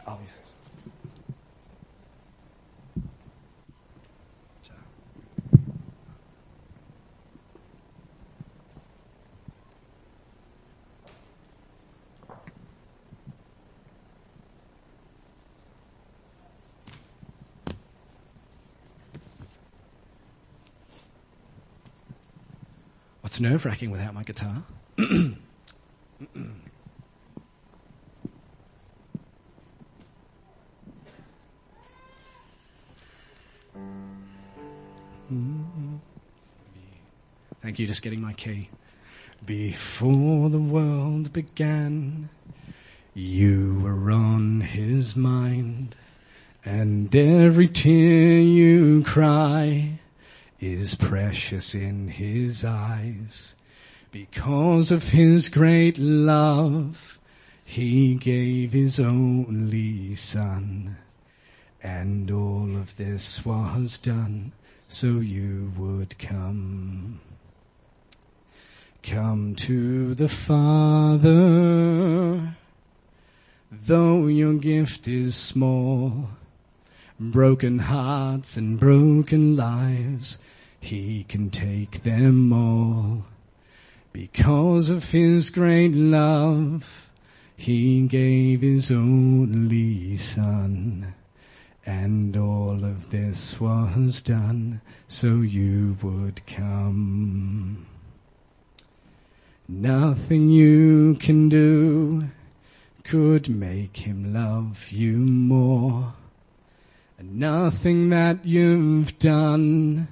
Obviously. 0.07 0.44
It's 23.35 23.41
nerve 23.41 23.65
wracking 23.65 23.91
without 23.91 24.13
my 24.13 24.23
guitar. 24.23 24.63
Thank 37.61 37.77
you, 37.77 37.85
just 37.85 38.01
getting 38.03 38.21
my 38.21 38.31
key. 38.31 38.69
Before 39.45 40.49
the 40.49 40.57
world 40.57 41.33
began, 41.33 42.29
you 43.13 43.81
were 43.83 44.11
on 44.11 44.61
his 44.61 45.17
mind. 45.17 45.97
And 46.63 47.13
every 47.13 47.67
tear 47.67 48.39
you 48.39 49.03
cry 49.03 49.99
is 50.65 50.95
precious 50.95 51.75
in 51.75 52.07
his 52.07 52.65
eyes. 52.65 53.55
Because 54.11 54.91
of 54.91 55.09
his 55.09 55.49
great 55.49 55.99
love, 55.99 57.19
he 57.63 58.15
gave 58.15 58.73
his 58.73 58.99
only 58.99 60.15
son. 60.15 60.97
And 61.83 62.31
all 62.31 62.75
of 62.77 62.95
this 62.97 63.45
was 63.45 63.99
done 63.99 64.53
so 64.87 65.19
you 65.19 65.71
would 65.77 66.17
come. 66.17 67.21
Come 69.03 69.53
to 69.57 70.15
the 70.15 70.29
Father, 70.29 71.35
though 73.71 74.25
your 74.25 74.55
gift 74.55 75.07
is 75.07 75.35
small. 75.35 76.29
Broken 77.19 77.79
hearts 77.79 78.57
and 78.57 78.79
broken 78.79 79.55
lives, 79.55 80.39
He 80.85 81.23
can 81.23 81.49
take 81.49 82.03
them 82.03 82.53
all. 82.53 83.25
Because 84.13 84.91
of 84.91 85.09
His 85.09 85.49
great 85.49 85.95
love, 85.95 87.09
He 87.57 88.07
gave 88.07 88.61
His 88.61 88.91
only 88.91 90.15
Son. 90.15 91.15
And 91.87 92.37
all 92.37 92.85
of 92.85 93.09
this 93.09 93.59
was 93.59 94.21
done 94.21 94.81
so 95.07 95.41
you 95.41 95.97
would 96.03 96.45
come. 96.45 97.87
Nothing 99.67 100.49
you 100.49 101.15
can 101.15 101.49
do 101.49 102.29
could 103.03 103.49
make 103.49 103.97
him 103.97 104.33
love 104.33 104.89
you 104.89 105.17
more. 105.17 106.13
And 107.17 107.39
nothing 107.39 108.09
that 108.09 108.45
you've 108.45 109.17
done 109.17 110.09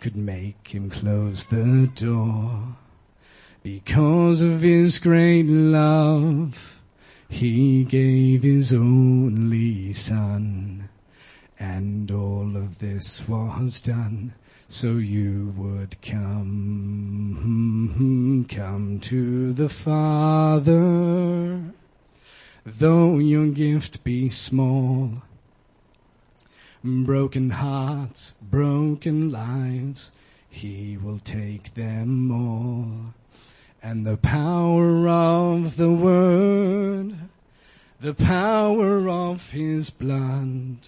could 0.00 0.16
make 0.16 0.68
him 0.68 0.90
close 0.90 1.46
the 1.46 1.90
door. 1.94 2.76
Because 3.62 4.40
of 4.40 4.62
his 4.62 4.98
great 4.98 5.46
love, 5.46 6.80
he 7.28 7.84
gave 7.84 8.42
his 8.42 8.72
only 8.72 9.92
son. 9.92 10.88
And 11.58 12.10
all 12.10 12.56
of 12.56 12.78
this 12.78 13.28
was 13.28 13.80
done 13.80 14.34
so 14.68 14.96
you 14.96 15.54
would 15.56 16.00
come, 16.02 17.36
come 18.48 18.98
to 19.00 19.52
the 19.52 19.68
Father, 19.68 21.62
though 22.64 23.18
your 23.18 23.46
gift 23.48 24.02
be 24.02 24.28
small. 24.28 25.22
Broken 26.86 27.50
hearts, 27.50 28.34
broken 28.40 29.32
lives, 29.32 30.12
He 30.48 30.96
will 30.96 31.18
take 31.18 31.74
them 31.74 32.30
all. 32.30 33.12
And 33.82 34.06
the 34.06 34.16
power 34.16 35.08
of 35.08 35.74
the 35.74 35.90
Word, 35.90 37.16
the 37.98 38.14
power 38.14 39.08
of 39.08 39.50
His 39.50 39.90
blood, 39.90 40.86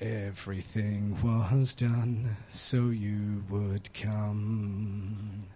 Everything 0.00 1.20
was 1.20 1.74
done 1.74 2.36
so 2.48 2.90
you 2.90 3.42
would 3.50 3.92
come. 3.92 5.46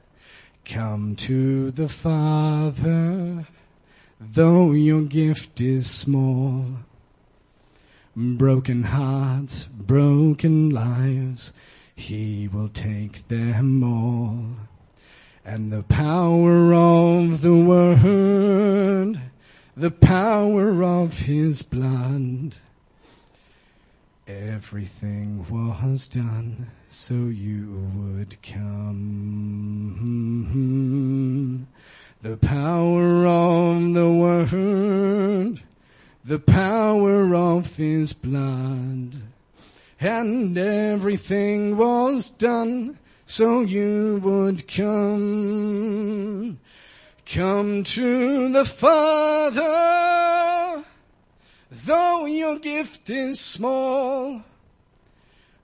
Come 0.65 1.15
to 1.17 1.71
the 1.71 1.89
Father, 1.89 3.47
though 4.21 4.73
your 4.73 5.03
gift 5.03 5.61
is 5.61 5.89
small. 5.89 6.65
Broken 8.21 8.83
hearts, 8.83 9.69
broken 9.69 10.71
lives, 10.71 11.53
He 11.95 12.49
will 12.49 12.69
take 12.69 13.29
them 13.29 13.85
all. 13.85 14.57
And 15.45 15.71
the 15.73 15.85
power 15.85 16.75
of 16.75 17.43
the 17.43 17.55
Word, 17.55 19.21
the 19.77 19.93
power 19.93 20.83
of 20.83 21.21
His 21.21 21.63
blood, 21.63 22.57
Everything 24.27 25.47
was 25.49 26.09
done 26.09 26.73
so 26.89 27.15
you 27.15 27.89
would 27.95 28.43
come. 28.43 29.29
The 32.21 32.37
power 32.37 33.27
of 33.27 33.95
the 33.95 34.11
word, 34.11 35.63
the 36.29 36.39
power 36.39 37.35
of 37.35 37.75
his 37.77 38.13
blood, 38.13 39.17
and 39.99 40.59
everything 40.59 41.77
was 41.77 42.31
done 42.31 42.99
so 43.25 43.63
you 43.63 44.21
would 44.23 44.69
come. 44.69 46.59
Come 47.27 47.83
to 47.83 48.53
the 48.53 48.65
Father 48.65 50.19
Though 51.71 52.25
your 52.25 52.59
gift 52.59 53.11
is 53.11 53.39
small, 53.41 54.43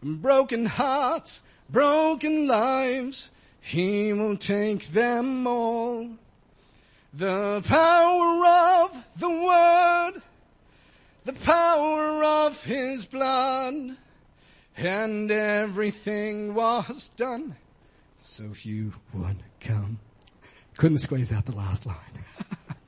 broken 0.02 0.66
hearts, 0.66 1.42
broken 1.70 2.46
lives, 2.46 3.30
He 3.60 4.12
will 4.12 4.36
take 4.36 4.88
them 4.88 5.46
all. 5.46 6.10
The 7.14 7.62
power 7.66 8.84
of 8.84 9.04
the 9.16 9.30
Word, 9.30 10.22
the 11.24 11.32
power 11.32 12.24
of 12.24 12.64
His 12.64 13.06
blood, 13.06 13.96
and 14.76 15.30
everything 15.30 16.54
was 16.54 17.08
done. 17.10 17.56
So 18.20 18.44
if 18.50 18.64
you 18.66 18.92
would 19.12 19.42
come. 19.60 19.98
Couldn't 20.76 20.98
squeeze 20.98 21.30
out 21.30 21.46
the 21.46 21.54
last 21.54 21.86
line. 21.86 21.96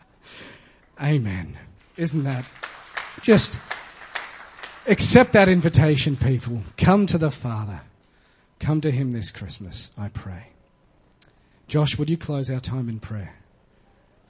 Amen. 1.03 1.57
Isn't 1.97 2.25
that 2.25 2.45
just 3.23 3.59
accept 4.87 5.33
that 5.33 5.49
invitation, 5.49 6.17
people. 6.17 6.63
Come 6.77 7.07
to 7.07 7.19
the 7.19 7.31
Father. 7.31 7.81
Come 8.59 8.81
to 8.81 8.91
Him 8.91 9.13
this 9.13 9.31
Christmas, 9.31 9.91
I 9.97 10.09
pray. 10.09 10.49
Josh, 11.69 11.99
would 11.99 12.11
you 12.11 12.17
close 12.17 12.51
our 12.51 12.61
time 12.61 12.89
in 12.89 13.01
prayer? 13.01 13.35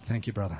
Thank 0.02 0.26
you, 0.26 0.32
brother. 0.32 0.58